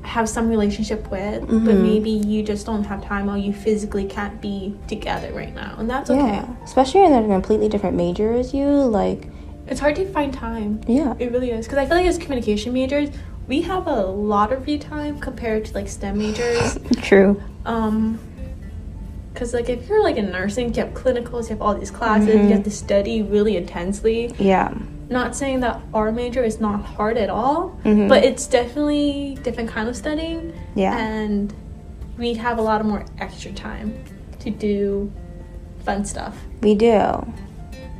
have 0.01 0.29
some 0.29 0.47
relationship 0.49 1.09
with 1.11 1.41
but 1.41 1.75
Mhm. 1.75 1.81
maybe 1.81 2.09
you 2.09 2.41
just 2.41 2.65
don't 2.65 2.83
have 2.85 3.03
time 3.03 3.29
or 3.29 3.37
you 3.37 3.51
physically 3.51 4.05
can't 4.05 4.39
be 4.41 4.73
together 4.87 5.31
right 5.33 5.53
now 5.53 5.75
and 5.77 5.89
that's 5.89 6.09
okay 6.09 6.19
Yeah. 6.21 6.45
Especially 6.63 7.03
in 7.03 7.11
a 7.11 7.21
completely 7.27 7.67
different 7.67 7.95
major 7.97 8.31
as 8.31 8.53
you. 8.53 8.67
Like, 8.67 9.27
it's 9.67 9.81
hard 9.81 9.95
to 9.97 10.05
find 10.05 10.33
time 10.33 10.79
yeah. 10.87 11.13
it 11.19 11.29
really 11.33 11.51
is 11.51 11.65
because 11.65 11.77
i 11.77 11.85
feel 11.85 11.97
like 11.97 12.05
as 12.05 12.17
communication 12.17 12.71
majors 12.71 13.09
we 13.49 13.61
have 13.61 13.85
a 13.87 14.01
lot 14.05 14.53
of 14.53 14.63
free 14.63 14.77
time 14.77 15.19
compared 15.19 15.65
to 15.65 15.73
like 15.73 15.89
stem 15.89 16.17
majors 16.17 16.77
True. 17.01 17.41
um 17.65 18.17
because 19.37 19.53
like 19.53 19.69
if 19.69 19.87
you're 19.87 20.01
like 20.01 20.17
in 20.17 20.31
nursing 20.31 20.73
you 20.73 20.83
have 20.83 20.93
clinicals 20.95 21.43
you 21.43 21.49
have 21.49 21.61
all 21.61 21.75
these 21.75 21.91
classes 21.91 22.29
Mhm. 22.33 22.43
you 22.45 22.49
have 22.55 22.63
to 22.63 22.71
study 22.71 23.21
really 23.21 23.55
intensely 23.55 24.33
Yeah. 24.39 24.73
not 25.11 25.35
saying 25.35 25.59
that 25.59 25.79
our 25.93 26.11
major 26.11 26.43
is 26.43 26.59
not 26.59 26.81
hard 26.83 27.17
at 27.17 27.29
all 27.29 27.77
Mhm. 27.85 28.07
but 28.09 28.23
it's 28.23 28.47
definitely 28.47 29.37
different 29.43 29.69
kind 29.69 29.87
of 29.87 29.95
studying 29.95 30.53
Yeah. 30.73 30.97
and 30.97 31.53
we 32.17 32.33
have 32.33 32.57
a 32.57 32.63
lot 32.63 32.81
of 32.81 32.87
more 32.87 33.05
extra 33.19 33.51
time 33.51 33.93
to 34.39 34.49
do 34.49 35.11
fun 35.85 36.03
stuff 36.03 36.35
We 36.63 36.73
do. 36.73 36.99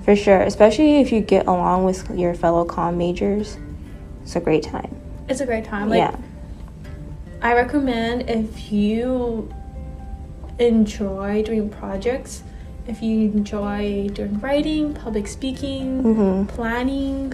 For 0.04 0.16
sure. 0.16 0.40
Especially 0.42 1.00
if 1.02 1.12
you 1.12 1.20
get 1.22 1.46
along 1.48 1.84
with 1.84 2.10
your 2.18 2.34
fellow 2.34 2.64
com 2.66 2.98
majors. 2.98 3.58
It's 4.24 4.36
a 4.36 4.40
great 4.40 4.64
time. 4.64 4.90
it's 5.30 5.42
a 5.42 5.46
great 5.46 5.66
time 5.66 5.90
like 5.90 6.00
yeah. 6.00 6.16
i 7.42 7.54
recommend 7.54 8.30
if 8.30 8.72
you 8.72 9.50
enjoy 10.60 11.44
doing 11.44 11.70
projects 11.70 12.44
if 12.88 13.02
you 13.02 13.30
enjoy 13.32 14.08
doing 14.14 14.40
writing 14.40 14.94
public 14.94 15.28
speaking 15.28 16.04
Mm-hmm. 16.04 16.46
planning 16.56 17.34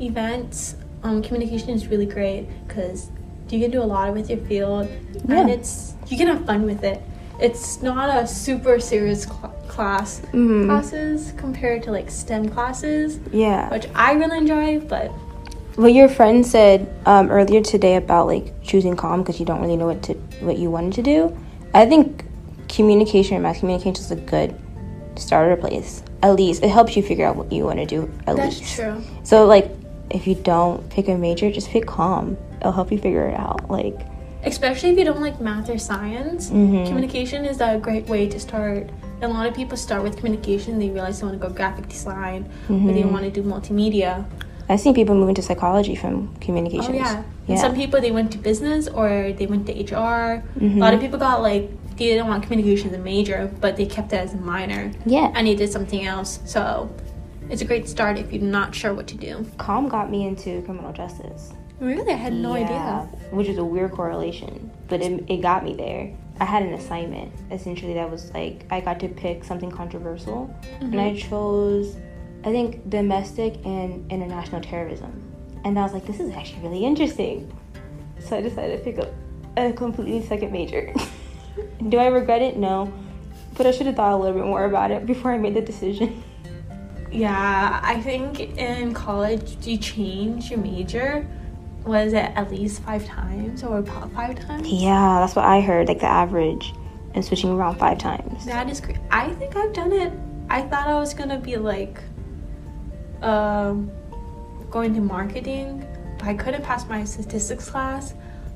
events 0.00 0.76
um, 1.02 1.22
communication 1.22 1.70
is 1.70 1.86
really 1.88 2.06
great 2.06 2.46
because 2.66 3.10
you 3.50 3.60
can 3.60 3.70
do 3.70 3.82
a 3.82 3.84
lot 3.84 4.12
with 4.12 4.28
your 4.28 4.38
field 4.40 4.88
and 5.28 5.48
it's 5.50 5.94
you 6.08 6.16
can 6.16 6.26
have 6.26 6.44
fun 6.44 6.62
with 6.64 6.82
it 6.82 7.00
it's 7.40 7.80
not 7.82 8.08
a 8.22 8.26
super 8.26 8.80
serious 8.80 9.24
cl- 9.24 9.54
class 9.68 10.20
Mhm. 10.32 10.66
classes 10.66 11.32
compared 11.36 11.82
to 11.84 11.92
like 11.92 12.10
stem 12.10 12.48
classes 12.48 13.18
Yeah. 13.32 13.70
which 13.70 13.86
i 13.94 14.12
really 14.12 14.38
enjoy 14.38 14.80
but 14.80 15.10
What 15.76 15.92
your 15.92 16.08
friend 16.08 16.46
said 16.46 16.86
um, 17.06 17.30
earlier 17.30 17.60
today 17.60 17.96
about 17.96 18.26
like 18.28 18.52
choosing 18.62 18.94
comm 18.96 19.18
because 19.22 19.38
you 19.40 19.46
don't 19.46 19.60
really 19.60 19.76
know 19.76 19.86
what 19.86 20.02
to 20.04 20.14
what 20.40 20.56
you 20.58 20.70
wanted 20.70 20.94
to 20.94 21.02
do. 21.02 21.36
I 21.74 21.84
think 21.86 22.24
communication 22.74 23.40
mass 23.42 23.60
communication 23.60 23.94
is 23.94 24.10
a 24.10 24.16
good 24.16 24.54
starter 25.16 25.56
place. 25.56 26.02
at 26.22 26.34
least 26.34 26.62
it 26.64 26.70
helps 26.70 26.96
you 26.96 27.02
figure 27.02 27.26
out 27.26 27.36
what 27.36 27.52
you 27.52 27.64
want 27.64 27.78
to 27.78 27.86
do 27.86 28.10
at 28.26 28.34
That's 28.36 28.58
least. 28.58 28.74
true. 28.74 28.96
So 29.22 29.46
like 29.46 29.70
if 30.10 30.26
you 30.26 30.34
don't 30.34 30.88
pick 30.90 31.08
a 31.08 31.16
major, 31.16 31.50
just 31.50 31.68
pick 31.70 31.86
comm. 31.86 32.36
It'll 32.60 32.72
help 32.72 32.90
you 32.90 32.98
figure 32.98 33.26
it 33.28 33.38
out. 33.38 33.70
Like 33.70 33.96
Especially 34.44 34.90
if 34.90 34.98
you 34.98 35.04
don't 35.04 35.20
like 35.20 35.40
math 35.40 35.70
or 35.70 35.78
science, 35.78 36.50
Mhm. 36.50 36.86
communication 36.86 37.44
is 37.46 37.60
a 37.60 37.78
great 37.78 38.06
way 38.08 38.26
to 38.28 38.38
start. 38.40 38.90
A 39.22 39.28
lot 39.28 39.46
of 39.46 39.54
people 39.54 39.76
start 39.76 40.02
with 40.02 40.16
communication. 40.16 40.78
They 40.78 40.90
realize 40.90 41.20
they 41.20 41.26
want 41.26 41.40
to 41.40 41.46
go 41.48 41.52
graphic 41.54 41.88
design 41.88 42.44
or 42.68 42.92
they 42.92 43.02
Mhm. 43.04 43.12
want 43.12 43.24
to 43.24 43.30
do 43.30 43.42
multimedia. 43.42 44.24
I've 44.68 44.80
seen 44.80 44.94
people 44.94 45.14
move 45.14 45.28
into 45.28 45.42
psychology 45.42 45.94
from 45.94 46.30
communications. 46.40 46.88
Oh 46.90 46.94
yeah. 47.04 47.22
Yeah. 47.46 47.52
And 47.52 47.58
some 47.58 47.74
people 47.74 48.00
they 48.00 48.10
went 48.10 48.30
to 48.32 48.38
business 48.38 48.88
or 48.88 49.32
they 49.38 49.46
went 49.46 49.66
to 49.68 49.72
HR. 49.78 50.42
Mhm. 50.58 50.76
A 50.76 50.80
lot 50.80 50.92
of 50.94 51.00
people 51.00 51.18
got 51.18 51.42
like 51.42 51.70
they 51.96 52.06
didn't 52.06 52.28
want 52.28 52.42
communication 52.42 52.90
as 52.90 52.96
a 52.96 52.98
major, 52.98 53.50
but 53.60 53.76
they 53.76 53.86
kept 53.86 54.12
it 54.12 54.16
as 54.16 54.34
a 54.34 54.38
minor 54.38 54.92
yeah. 55.06 55.32
and 55.34 55.46
they 55.46 55.54
did 55.54 55.70
something 55.70 56.04
else. 56.04 56.40
So 56.44 56.94
it's 57.50 57.62
a 57.62 57.64
great 57.64 57.88
start 57.88 58.18
if 58.18 58.32
you're 58.32 58.42
not 58.42 58.74
sure 58.74 58.94
what 58.94 59.06
to 59.08 59.16
do. 59.16 59.46
Comm 59.58 59.88
got 59.88 60.10
me 60.10 60.26
into 60.26 60.62
criminal 60.62 60.92
justice. 60.92 61.52
Really, 61.80 62.12
I 62.12 62.16
had 62.16 62.32
no 62.32 62.56
Yeah, 62.56 62.64
idea. 62.64 63.08
Which 63.30 63.48
is 63.48 63.58
a 63.58 63.64
weird 63.64 63.92
correlation, 63.92 64.70
but 64.88 65.02
it, 65.02 65.24
it 65.28 65.42
got 65.42 65.64
me 65.64 65.74
there. 65.74 66.14
I 66.40 66.44
had 66.44 66.62
an 66.62 66.74
assignment 66.74 67.32
essentially 67.50 67.94
that 67.94 68.10
was 68.10 68.32
like 68.32 68.66
I 68.70 68.80
got 68.80 68.98
to 69.00 69.08
pick 69.08 69.44
something 69.44 69.70
controversial, 69.70 70.54
and 70.80 71.00
I 71.00 71.10
mm-hmm. 71.10 71.28
chose, 71.28 71.96
I 72.44 72.50
think, 72.50 72.88
domestic 72.88 73.64
and 73.64 74.10
international 74.10 74.60
terrorism. 74.60 75.22
And 75.64 75.78
I 75.78 75.82
was 75.82 75.92
like, 75.92 76.06
this 76.06 76.20
is 76.20 76.30
actually 76.32 76.62
really 76.62 76.84
interesting. 76.84 77.56
So 78.18 78.36
I 78.36 78.40
decided 78.40 78.78
to 78.78 78.84
pick 78.84 78.98
up 78.98 79.12
a 79.56 79.72
completely 79.72 80.26
second 80.26 80.52
major. 80.52 80.92
Do 81.88 81.98
I 81.98 82.06
regret 82.06 82.42
it? 82.42 82.56
No. 82.56 82.92
But 83.56 83.66
I 83.66 83.70
should 83.70 83.86
have 83.86 83.96
thought 83.96 84.12
a 84.12 84.16
little 84.16 84.36
bit 84.36 84.46
more 84.46 84.64
about 84.64 84.90
it 84.90 85.06
before 85.06 85.32
I 85.32 85.38
made 85.38 85.54
the 85.54 85.60
decision. 85.60 86.22
Yeah, 87.14 87.80
I 87.80 88.00
think 88.00 88.40
in 88.40 88.92
college 88.92 89.64
you 89.64 89.78
change 89.78 90.50
your 90.50 90.58
major. 90.58 91.24
Was 91.84 92.12
it 92.12 92.32
at 92.34 92.50
least 92.50 92.82
five 92.82 93.06
times 93.06 93.62
or 93.62 93.78
about 93.78 94.10
five 94.12 94.36
times? 94.40 94.66
Yeah, 94.66 95.20
that's 95.20 95.36
what 95.36 95.44
I 95.44 95.60
heard, 95.60 95.86
like 95.86 96.00
the 96.00 96.10
average, 96.10 96.74
and 97.14 97.24
switching 97.24 97.50
around 97.50 97.76
five 97.76 97.98
times. 97.98 98.44
That 98.46 98.68
is 98.68 98.80
great. 98.80 98.98
I 99.12 99.32
think 99.34 99.54
I've 99.54 99.72
done 99.72 99.92
it. 99.92 100.12
I 100.50 100.62
thought 100.62 100.88
I 100.88 100.94
was 100.96 101.14
gonna 101.14 101.38
be 101.38 101.56
like, 101.56 102.02
um, 103.22 103.92
going 104.70 104.92
to 104.94 105.00
marketing, 105.00 105.86
but 106.18 106.26
I 106.26 106.34
couldn't 106.34 106.62
pass 106.62 106.88
my 106.88 107.04
statistics 107.04 107.70
class. 107.70 108.14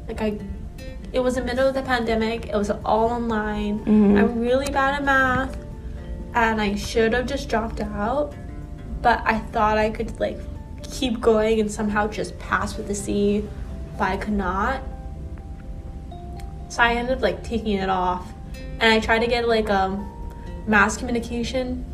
Like 0.09 0.21
I, 0.21 0.37
it 1.13 1.21
was 1.21 1.35
the 1.37 1.43
middle 1.43 1.67
of 1.67 1.75
the 1.75 1.83
pandemic. 1.83 2.47
It 2.47 2.55
was 2.57 2.71
all 2.71 3.11
online. 3.11 3.81
Mhm. 3.81 4.19
I'm 4.19 4.41
really 4.41 4.71
bad 4.71 4.95
at 4.95 5.05
math, 5.05 5.57
and 6.35 6.61
I 6.61 6.75
should 6.75 7.13
have 7.15 7.27
just 7.27 7.49
dropped 7.49 7.81
out. 7.81 8.35
But 9.01 9.23
I 9.25 9.39
thought 9.39 9.79
I 9.79 9.91
could 9.91 10.19
like 10.21 10.39
keep 10.83 11.21
going 11.21 11.61
and 11.61 11.71
somehow 11.71 12.09
just 12.09 12.39
pass 12.39 12.77
with 12.77 12.91
a 12.91 12.95
C, 12.95 13.45
but 13.99 14.09
I 14.09 14.17
could 14.17 14.33
not. 14.35 14.81
So 16.69 16.83
I 16.83 16.95
ended 16.95 17.17
up 17.17 17.23
like 17.23 17.43
taking 17.43 17.75
it 17.79 17.89
off, 17.89 18.27
and 18.81 18.93
I 18.93 19.01
tried 19.01 19.21
to 19.21 19.27
get 19.27 19.49
like 19.49 19.71
um 19.71 20.07
mass 20.67 20.97
communication, 20.99 21.85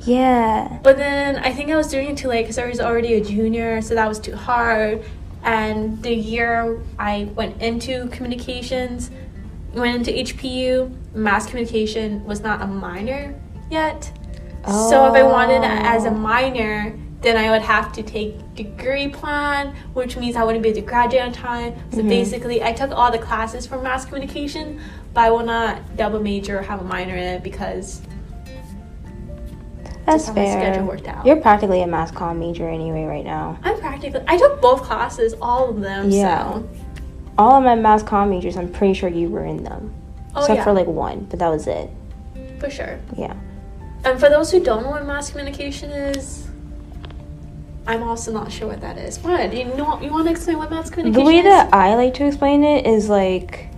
Yeah. 0.00 0.78
but 0.82 0.98
then 0.98 1.36
I 1.36 1.52
think 1.52 1.70
I 1.70 1.76
was 1.76 1.86
doing 1.88 2.10
it 2.10 2.16
too 2.18 2.28
late 2.28 2.42
because 2.42 2.58
I 2.58 2.66
was 2.66 2.80
already 2.80 3.14
a 3.14 3.24
junior, 3.24 3.80
so 3.80 3.94
that 3.94 4.06
was 4.06 4.18
too 4.18 4.36
hard. 4.36 5.02
And 5.44 6.02
the 6.02 6.14
year 6.14 6.80
I 6.98 7.28
went 7.34 7.60
into 7.60 8.08
communications, 8.08 9.10
went 9.74 9.96
into 9.96 10.10
HPU, 10.10 10.90
mass 11.14 11.46
communication 11.46 12.24
was 12.24 12.40
not 12.40 12.62
a 12.62 12.66
minor 12.66 13.38
yet. 13.70 14.10
Oh. 14.64 14.90
So 14.90 15.06
if 15.06 15.14
I 15.14 15.22
wanted 15.22 15.56
it 15.62 15.64
as 15.64 16.04
a 16.06 16.08
Oh. 16.08 16.14
minor, 16.14 16.94
then 17.20 17.36
I 17.36 17.50
would 17.50 17.62
have 17.62 17.92
to 17.92 18.02
take 18.02 18.54
degree 18.54 19.08
plan, 19.08 19.74
which 19.94 20.16
means 20.16 20.36
I 20.36 20.44
wouldn't 20.44 20.62
be 20.62 20.70
able 20.70 20.80
to 20.80 20.86
graduate 20.86 21.22
on 21.22 21.32
time. 21.32 21.74
So 21.90 21.98
Mhm. 22.02 22.08
basically, 22.08 22.62
I 22.62 22.72
took 22.72 22.90
all 22.90 23.10
the 23.10 23.18
classes 23.18 23.66
for 23.66 23.78
mass 23.78 24.04
communication, 24.04 24.80
but 25.12 25.22
I 25.22 25.30
will 25.30 25.44
not 25.44 25.96
double 25.96 26.20
major 26.20 26.58
or 26.58 26.62
have 26.62 26.80
a 26.80 26.84
minor 26.84 27.14
in 27.14 27.22
it 27.24 27.42
because 27.42 28.02
That's 30.06 30.28
fair. 30.28 30.52
schedule 30.52 30.86
worked 30.86 31.08
out. 31.08 31.24
You're 31.24 31.36
practically 31.36 31.82
a 31.82 31.86
mass 31.86 32.10
comm 32.10 32.38
major 32.38 32.68
anyway 32.68 33.04
right 33.04 33.24
now. 33.24 33.58
I'm 33.62 33.78
practically. 33.80 34.22
I 34.26 34.36
took 34.36 34.60
both 34.60 34.82
classes, 34.82 35.34
all 35.40 35.70
of 35.70 35.80
them. 35.80 36.10
Yeah. 36.10 36.52
So. 36.52 36.68
All 37.36 37.56
of 37.56 37.64
my 37.64 37.74
mass 37.74 38.02
comm 38.02 38.30
majors, 38.30 38.56
I'm 38.56 38.70
pretty 38.70 38.94
sure 38.94 39.08
you 39.08 39.28
were 39.28 39.44
in 39.44 39.64
them. 39.64 39.92
Oh 40.34 40.40
Except 40.40 40.58
yeah, 40.58 40.64
for 40.64 40.72
like 40.72 40.86
one, 40.86 41.24
but 41.30 41.38
that 41.38 41.48
was 41.48 41.66
it. 41.66 41.90
for 42.58 42.70
sure. 42.70 42.98
Yeah. 43.16 43.34
And 44.04 44.20
for 44.20 44.28
those 44.28 44.50
who 44.50 44.62
don't 44.62 44.82
know 44.82 44.90
what 44.90 45.06
mass 45.06 45.30
communication 45.30 45.90
is, 45.90 46.48
I'm 47.86 48.02
also 48.02 48.32
not 48.32 48.52
sure 48.52 48.68
what 48.68 48.80
that 48.80 48.98
is. 48.98 49.18
What? 49.18 49.52
You 49.54 49.64
know? 49.64 50.00
You 50.00 50.10
want 50.10 50.26
to 50.26 50.30
explain 50.30 50.58
what 50.58 50.70
mass 50.70 50.90
communication? 50.90 51.20
Is? 51.20 51.24
The 51.24 51.24
way 51.24 51.38
is? 51.38 51.44
that 51.44 51.72
I 51.72 51.94
like 51.94 52.14
to 52.14 52.26
explain 52.26 52.64
it 52.64 52.86
is 52.86 53.08
like 53.08 53.68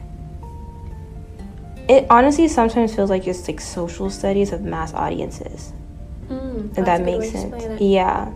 it 1.88 2.06
honestly 2.10 2.48
sometimes 2.48 2.94
feels 2.94 3.10
like 3.10 3.26
it's 3.26 3.46
like 3.46 3.60
social 3.60 4.10
studies 4.10 4.52
of 4.52 4.62
mass 4.62 4.92
audiences. 4.94 5.72
Mm, 6.56 6.78
If 6.78 6.84
that 6.84 7.00
a 7.00 7.04
good 7.04 7.12
way 7.12 7.18
makes 7.18 7.32
sense. 7.32 7.80
Yeah. 7.80 8.32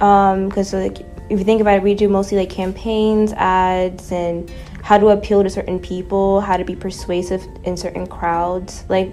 Um, 0.00 0.48
because 0.48 0.72
like 0.72 1.00
if 1.30 1.38
you 1.38 1.44
think 1.44 1.60
about 1.60 1.78
it, 1.78 1.82
we 1.82 1.94
do 1.94 2.08
mostly 2.08 2.36
like 2.38 2.50
campaigns, 2.50 3.32
ads, 3.32 4.12
and 4.12 4.50
how 4.82 4.98
to 4.98 5.08
appeal 5.08 5.42
to 5.42 5.48
certain 5.48 5.78
people, 5.78 6.40
how 6.40 6.56
to 6.56 6.64
be 6.64 6.76
persuasive 6.76 7.46
in 7.64 7.76
certain 7.76 8.06
crowds. 8.06 8.84
Like 8.88 9.10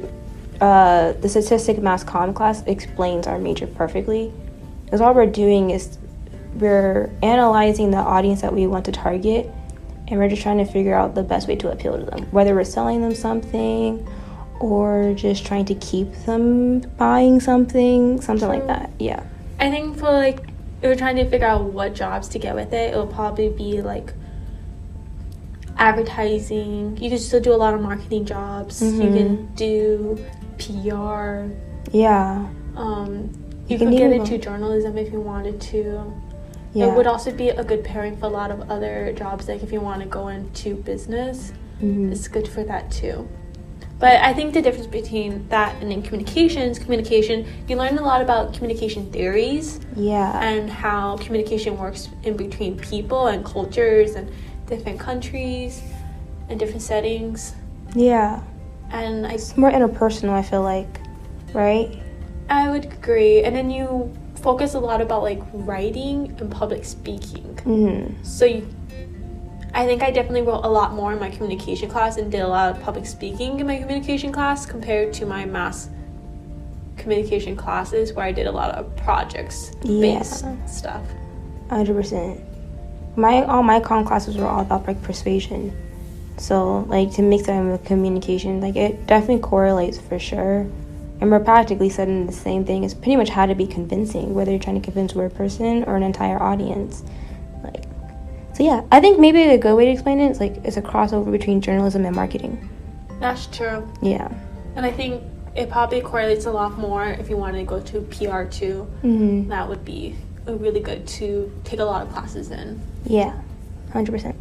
uh, 0.60 1.14
the 1.14 1.30
statistic 1.30 1.82
mass 1.82 2.04
comm 2.04 2.36
class 2.36 2.64
explains 2.68 3.28
our 3.28 3.40
major 3.40 3.68
perfectly. 3.68 4.32
Because 4.86 5.00
all 5.00 5.14
we're 5.14 5.26
doing 5.26 5.70
is 5.70 5.98
we're 6.56 7.10
analyzing 7.24 7.92
the 7.92 7.98
audience 7.98 8.42
that 8.42 8.54
we 8.54 8.68
want 8.68 8.84
to 8.86 8.92
target, 8.92 9.50
and 10.10 10.20
we're 10.20 10.28
just 10.28 10.42
trying 10.42 10.58
to 10.58 10.66
figure 10.66 10.94
out 10.94 11.16
the 11.16 11.24
best 11.24 11.48
way 11.48 11.56
to 11.56 11.72
appeal 11.72 11.98
to 11.98 12.04
them. 12.04 12.24
Whether 12.32 12.54
we're 12.54 12.66
selling 12.66 13.02
them 13.02 13.16
something, 13.16 14.06
or 14.62 15.14
just 15.16 15.46
trying 15.46 15.66
to 15.66 15.76
keep 15.76 16.12
them 16.26 16.80
buying 16.98 17.40
something, 17.40 18.22
something 18.22 18.48
like 18.48 18.68
that. 18.68 18.92
Yeah. 19.00 19.24
I 19.60 19.70
think 19.70 19.98
for 19.98 20.12
like, 20.12 20.40
if 20.82 20.90
we're 20.90 20.96
trying 20.96 21.16
to 21.18 21.30
figure 21.30 21.48
out 21.48 21.64
what 21.66 21.94
jobs 21.96 22.28
to 22.30 22.40
get 22.40 22.56
with 22.56 22.74
it, 22.74 22.94
it 22.94 22.98
will 22.98 23.08
probably 23.08 23.50
be 23.50 23.82
like 23.82 24.14
advertising. 25.78 26.98
You 26.98 27.10
can 27.10 27.20
still 27.20 27.40
do 27.42 27.54
a 27.54 27.58
lot 27.58 27.74
of 27.74 27.82
marketing 27.82 28.26
jobs. 28.26 28.82
You 28.82 29.02
Mhm. 29.02 29.18
can 29.18 29.46
do 29.56 30.18
PR. 30.58 31.50
Yeah. 31.92 32.46
Um, 32.76 33.30
you, 33.68 33.76
You 33.76 33.78
can 33.78 33.92
get 33.92 34.12
into 34.12 34.32
go- 34.32 34.38
journalism 34.38 34.98
if 34.98 35.12
you 35.12 35.22
wanted 35.22 35.60
to. 35.62 36.04
Yeah. 36.74 36.86
It 36.88 36.96
would 36.98 37.08
also 37.08 37.32
be 37.32 37.50
a 37.50 37.64
good 37.64 37.84
pairing 37.84 38.16
for 38.18 38.26
a 38.28 38.30
lot 38.30 38.52
of 38.52 38.70
other 38.70 39.12
jobs. 39.14 39.48
Like 39.48 39.64
if 39.64 39.72
you 39.74 39.82
want 39.82 40.02
to 40.02 40.08
go 40.08 40.28
into 40.30 40.76
business, 40.76 41.52
Mhm. 41.82 42.12
it's 42.12 42.28
good 42.28 42.48
for 42.48 42.64
that 42.64 42.92
too. 42.92 43.28
But 44.02 44.20
I 44.24 44.34
think 44.34 44.56
the 44.56 44.64
difference 44.64 44.88
between 44.88 45.48
that 45.50 45.76
and 45.82 45.94
in 45.94 46.02
communications, 46.02 46.80
communication, 46.80 47.46
you 47.68 47.76
learn 47.78 47.98
a 48.00 48.02
lot 48.02 48.20
about 48.22 48.54
communication 48.56 49.12
theories 49.12 49.80
Yeah. 49.96 50.42
and 50.42 50.70
how 50.72 51.18
communication 51.18 51.78
works 51.78 52.10
in 52.24 52.36
between 52.36 52.78
people 52.80 53.28
and 53.28 53.46
cultures 53.46 54.16
and 54.16 54.28
different 54.66 55.00
countries 55.00 55.84
and 56.50 56.60
different 56.60 56.82
settings. 56.82 57.54
yeah. 57.96 58.42
And 58.92 59.26
I, 59.28 59.34
It's 59.34 59.56
more 59.56 59.72
interpersonal, 59.72 60.32
I 60.32 60.42
feel 60.42 60.64
like. 60.64 61.00
Right? 61.54 61.98
I 62.50 62.70
would 62.72 62.86
agree. 62.86 63.44
And 63.44 63.56
then 63.56 63.70
you 63.70 64.12
focus 64.36 64.74
a 64.74 64.80
lot 64.80 65.00
about 65.00 65.22
like 65.22 65.42
writing 65.54 66.36
and 66.40 66.50
public 66.52 66.84
speaking. 66.84 67.56
Mm-hmm. 67.66 68.24
So 68.24 68.46
you, 68.46 68.68
I 69.74 69.86
think 69.86 70.04
I 70.04 70.12
definitely 70.12 70.42
wrote 70.42 70.66
a 70.66 70.70
lot 70.70 70.94
more 70.94 71.14
in 71.14 71.20
my 71.20 71.30
communication 71.30 71.90
class 71.90 72.18
and 72.18 72.32
did 72.32 72.42
a 72.42 72.48
lot 72.48 72.76
of 72.76 72.82
public 72.82 73.06
speaking 73.06 73.60
in 73.60 73.68
my 73.68 73.78
communication 73.78 74.32
class 74.32 74.66
compared 74.66 75.14
to 75.14 75.26
my 75.26 75.46
mass 75.46 75.90
communication 76.98 77.56
classes 77.56 78.14
where 78.14 78.26
I 78.26 78.32
did 78.32 78.48
a 78.48 78.52
lot 78.52 78.72
of 78.72 78.96
projects 78.98 79.72
based 79.82 80.44
Yeah. 80.44 80.66
stuff. 80.66 81.02
Hundred 81.70 81.94
percent. 81.96 82.42
My 83.16 83.44
all 83.46 83.64
my 83.64 83.80
comm 83.80 84.06
classes 84.06 84.38
were 84.38 84.46
all 84.48 84.62
about 84.62 84.88
like 84.88 85.02
persuasion. 85.02 85.74
So 86.38 86.80
like 86.90 87.12
to 87.14 87.22
mix 87.22 87.48
that 87.48 87.64
with 87.64 87.84
communication, 87.86 88.62
like 88.62 88.76
it 88.76 89.08
definitely 89.08 89.40
correlates 89.40 89.98
for 90.00 90.20
sure. 90.20 90.68
And 91.22 91.30
we're 91.30 91.40
practically 91.40 91.90
studying 91.90 92.26
the 92.26 92.34
same 92.34 92.66
thing. 92.66 92.84
It's 92.84 92.96
pretty 92.96 93.16
much 93.16 93.30
how 93.30 93.46
to 93.46 93.54
be 93.54 93.68
convincing, 93.68 94.34
whether 94.34 94.50
you're 94.52 94.60
trying 94.60 94.82
to 94.82 94.84
convince 94.84 95.14
one 95.14 95.30
person 95.30 95.84
or 95.84 95.96
an 95.96 96.04
entire 96.04 96.42
audience. 96.42 97.04
So 98.62 98.68
yeah, 98.68 98.84
I 98.92 99.00
think 99.00 99.18
maybe 99.18 99.42
a 99.42 99.58
good 99.58 99.74
way 99.74 99.86
to 99.86 99.92
explain 99.92 100.20
it 100.20 100.30
is 100.30 100.40
like 100.40 100.58
it's 100.64 100.78
a 100.78 100.84
crossover 100.84 101.32
between 101.32 101.62
journalism 101.62 102.06
and 102.06 102.16
marketing. 102.16 102.70
That's 103.20 103.48
true. 103.48 103.92
Yeah. 104.04 104.32
And 104.76 104.86
I 104.86 104.92
think 104.92 105.24
it 105.56 105.68
probably 105.68 106.00
correlates 106.00 106.46
a 106.46 106.52
lot 106.52 106.78
more 106.78 107.06
if 107.06 107.28
you 107.28 107.38
wanted 107.38 107.58
to 107.58 107.64
go 107.64 107.80
to 107.82 108.02
PR 108.02 108.44
too. 108.44 108.88
Mm-hmm. 109.02 109.50
That 109.50 109.68
would 109.68 109.84
be 109.84 110.16
really 110.46 110.80
good 110.80 111.08
to 111.08 111.52
take 111.64 111.80
a 111.80 111.84
lot 111.84 112.06
of 112.06 112.14
classes 112.14 112.52
in. 112.52 112.80
Yeah, 113.04 113.34
hundred 113.92 114.12
percent. 114.12 114.36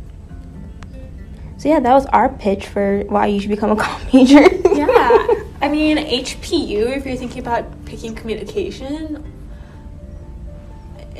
So 1.56 1.70
yeah, 1.70 1.80
that 1.80 1.94
was 1.94 2.04
our 2.04 2.28
pitch 2.28 2.66
for 2.66 3.04
why 3.08 3.24
you 3.24 3.40
should 3.40 3.48
become 3.48 3.70
a 3.70 3.76
comm 3.82 4.12
major. 4.12 4.42
Yeah. 4.76 5.44
I 5.62 5.68
mean, 5.70 5.96
HPU, 5.96 6.94
if 6.94 7.06
you're 7.06 7.16
thinking 7.16 7.40
about 7.40 7.86
picking 7.86 8.14
communication, 8.14 9.24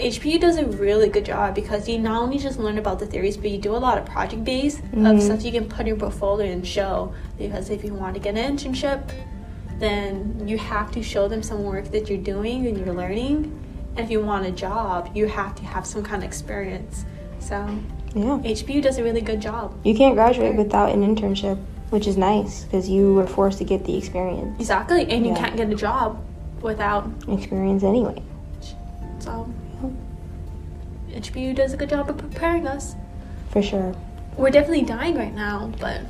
HPU 0.01 0.41
does 0.41 0.57
a 0.57 0.67
really 0.67 1.09
good 1.09 1.25
job 1.25 1.55
because 1.55 1.89
you 1.89 1.99
not 1.99 2.21
only 2.23 2.39
just 2.39 2.59
learn 2.59 2.79
about 2.79 2.99
the 2.99 3.07
theories, 3.07 3.37
but 3.37 3.51
you 3.51 3.59
do 3.59 3.75
a 3.75 3.79
lot 3.79 3.99
of 3.99 4.07
project 4.07 4.45
based 4.45 4.79
Mm-hmm. 4.83 5.07
of 5.07 5.23
stuff 5.23 5.43
you 5.45 5.53
can 5.53 5.69
put 5.69 5.81
in 5.81 5.87
your 5.89 5.97
portfolio 5.97 6.51
and 6.51 6.67
show. 6.67 7.13
Because 7.39 7.71
if 7.71 7.85
you 7.85 7.95
want 7.95 8.15
to 8.15 8.21
get 8.21 8.37
an 8.37 8.57
internship, 8.57 9.03
then 9.79 10.43
you 10.47 10.59
have 10.59 10.91
to 10.93 11.03
show 11.03 11.29
them 11.29 11.43
some 11.43 11.65
work 11.65 11.91
that 11.93 12.09
you're 12.09 12.19
doing 12.23 12.67
and 12.67 12.77
you're 12.79 12.95
learning. 12.95 13.57
And 13.97 14.05
if 14.05 14.11
you 14.11 14.21
want 14.21 14.47
a 14.47 14.51
job, 14.51 15.11
you 15.15 15.27
have 15.27 15.55
to 15.57 15.65
have 15.65 15.87
some 15.87 16.03
kind 16.03 16.23
of 16.23 16.29
experience. 16.29 17.05
So 17.39 17.57
Yeah. 18.15 18.39
HPU 18.45 18.83
does 18.83 18.99
a 18.99 19.05
really 19.05 19.21
good 19.21 19.41
job. 19.41 19.73
You 19.85 19.95
can't 19.95 20.15
graduate 20.15 20.57
without 20.57 20.93
an 20.93 21.03
internship, 21.03 21.59
which 21.91 22.07
is 22.07 22.17
nice 22.17 22.65
because 22.65 22.89
you 22.89 23.15
were 23.15 23.27
forced 23.27 23.59
to 23.59 23.65
get 23.65 23.85
the 23.85 23.97
experience. 23.97 24.59
Exactly, 24.61 25.03
and 25.11 25.25
you 25.25 25.33
Yeah. 25.33 25.39
can't 25.39 25.57
get 25.57 25.71
a 25.71 25.75
job 25.75 26.19
without 26.63 27.09
Experience 27.29 27.83
anyway. 27.85 28.21
so. 29.19 29.47
HPU 31.15 31.55
does 31.55 31.73
a 31.73 31.77
good 31.77 31.91
job 31.91 32.09
of 32.09 32.19
preparing 32.19 32.67
us. 32.67 32.95
For 33.51 33.63
sure. 33.63 33.95
We're 34.37 34.51
definitely 34.51 34.83
dying 34.85 35.17
right 35.17 35.35
now, 35.35 35.73
but 35.81 36.01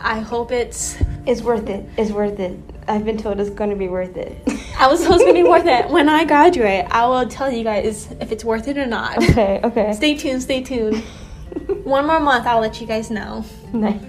I 0.00 0.20
hope 0.20 0.52
it's. 0.52 0.96
It's 1.26 1.42
worth 1.42 1.68
it. 1.68 1.88
It's 1.96 2.10
worth 2.12 2.38
it. 2.38 2.58
I've 2.86 3.04
been 3.04 3.16
told 3.16 3.40
it's 3.40 3.50
going 3.50 3.70
to 3.70 3.76
be 3.76 3.88
worth 3.88 4.16
it. 4.16 4.36
I 4.78 4.86
was 4.86 5.00
supposed 5.02 5.24
to 5.26 5.32
be 5.32 5.42
worth 5.52 5.66
it. 5.66 5.88
When 5.90 6.08
I 6.08 6.24
graduate, 6.24 6.86
I 6.90 7.06
will 7.06 7.26
tell 7.28 7.50
you 7.50 7.64
guys 7.64 8.08
if 8.20 8.30
it's 8.30 8.44
worth 8.44 8.68
it 8.68 8.78
or 8.78 8.86
not. 8.86 9.18
okay, 9.30 9.60
okay. 9.64 9.92
Stay 9.92 10.14
tuned, 10.16 10.42
stay 10.42 10.62
tuned. 10.62 10.96
One 11.84 12.06
more 12.06 12.20
month, 12.20 12.46
I'll 12.46 12.60
let 12.60 12.80
you 12.80 12.86
guys 12.86 13.10
know. 13.10 13.44
nice. 13.72 14.00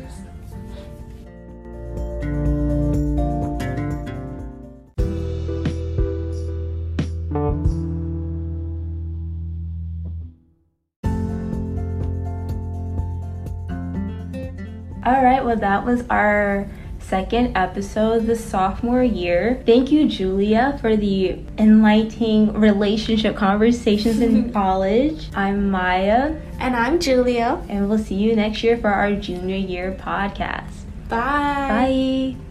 All 15.07 15.23
right, 15.23 15.43
well, 15.45 15.55
that 15.55 15.85
was 15.85 16.03
our 16.09 16.67
second 16.99 17.55
episode 17.55 18.25
the 18.27 18.35
sophomore 18.35 19.01
year. 19.03 19.63
Thank 19.65 19.89
you, 19.89 20.09
Julia, 20.09 20.77
for 20.81 20.97
the 20.97 21.39
enlightening 21.57 22.51
relationship 22.51 23.37
conversations 23.37 24.19
in 24.19 24.51
college. 24.61 25.29
I'm 25.33 25.71
Mia, 25.71 26.41
And 26.59 26.75
I'm 26.75 26.99
Julia. 26.99 27.63
and 27.69 27.87
we'll 27.89 27.99
see 27.99 28.15
you 28.15 28.35
next 28.35 28.61
year 28.63 28.75
for 28.75 28.89
our 28.89 29.13
junior 29.15 29.55
year 29.55 29.95
podcast. 29.97 30.73
Bye. 31.07 32.35
Bye. 32.35 32.46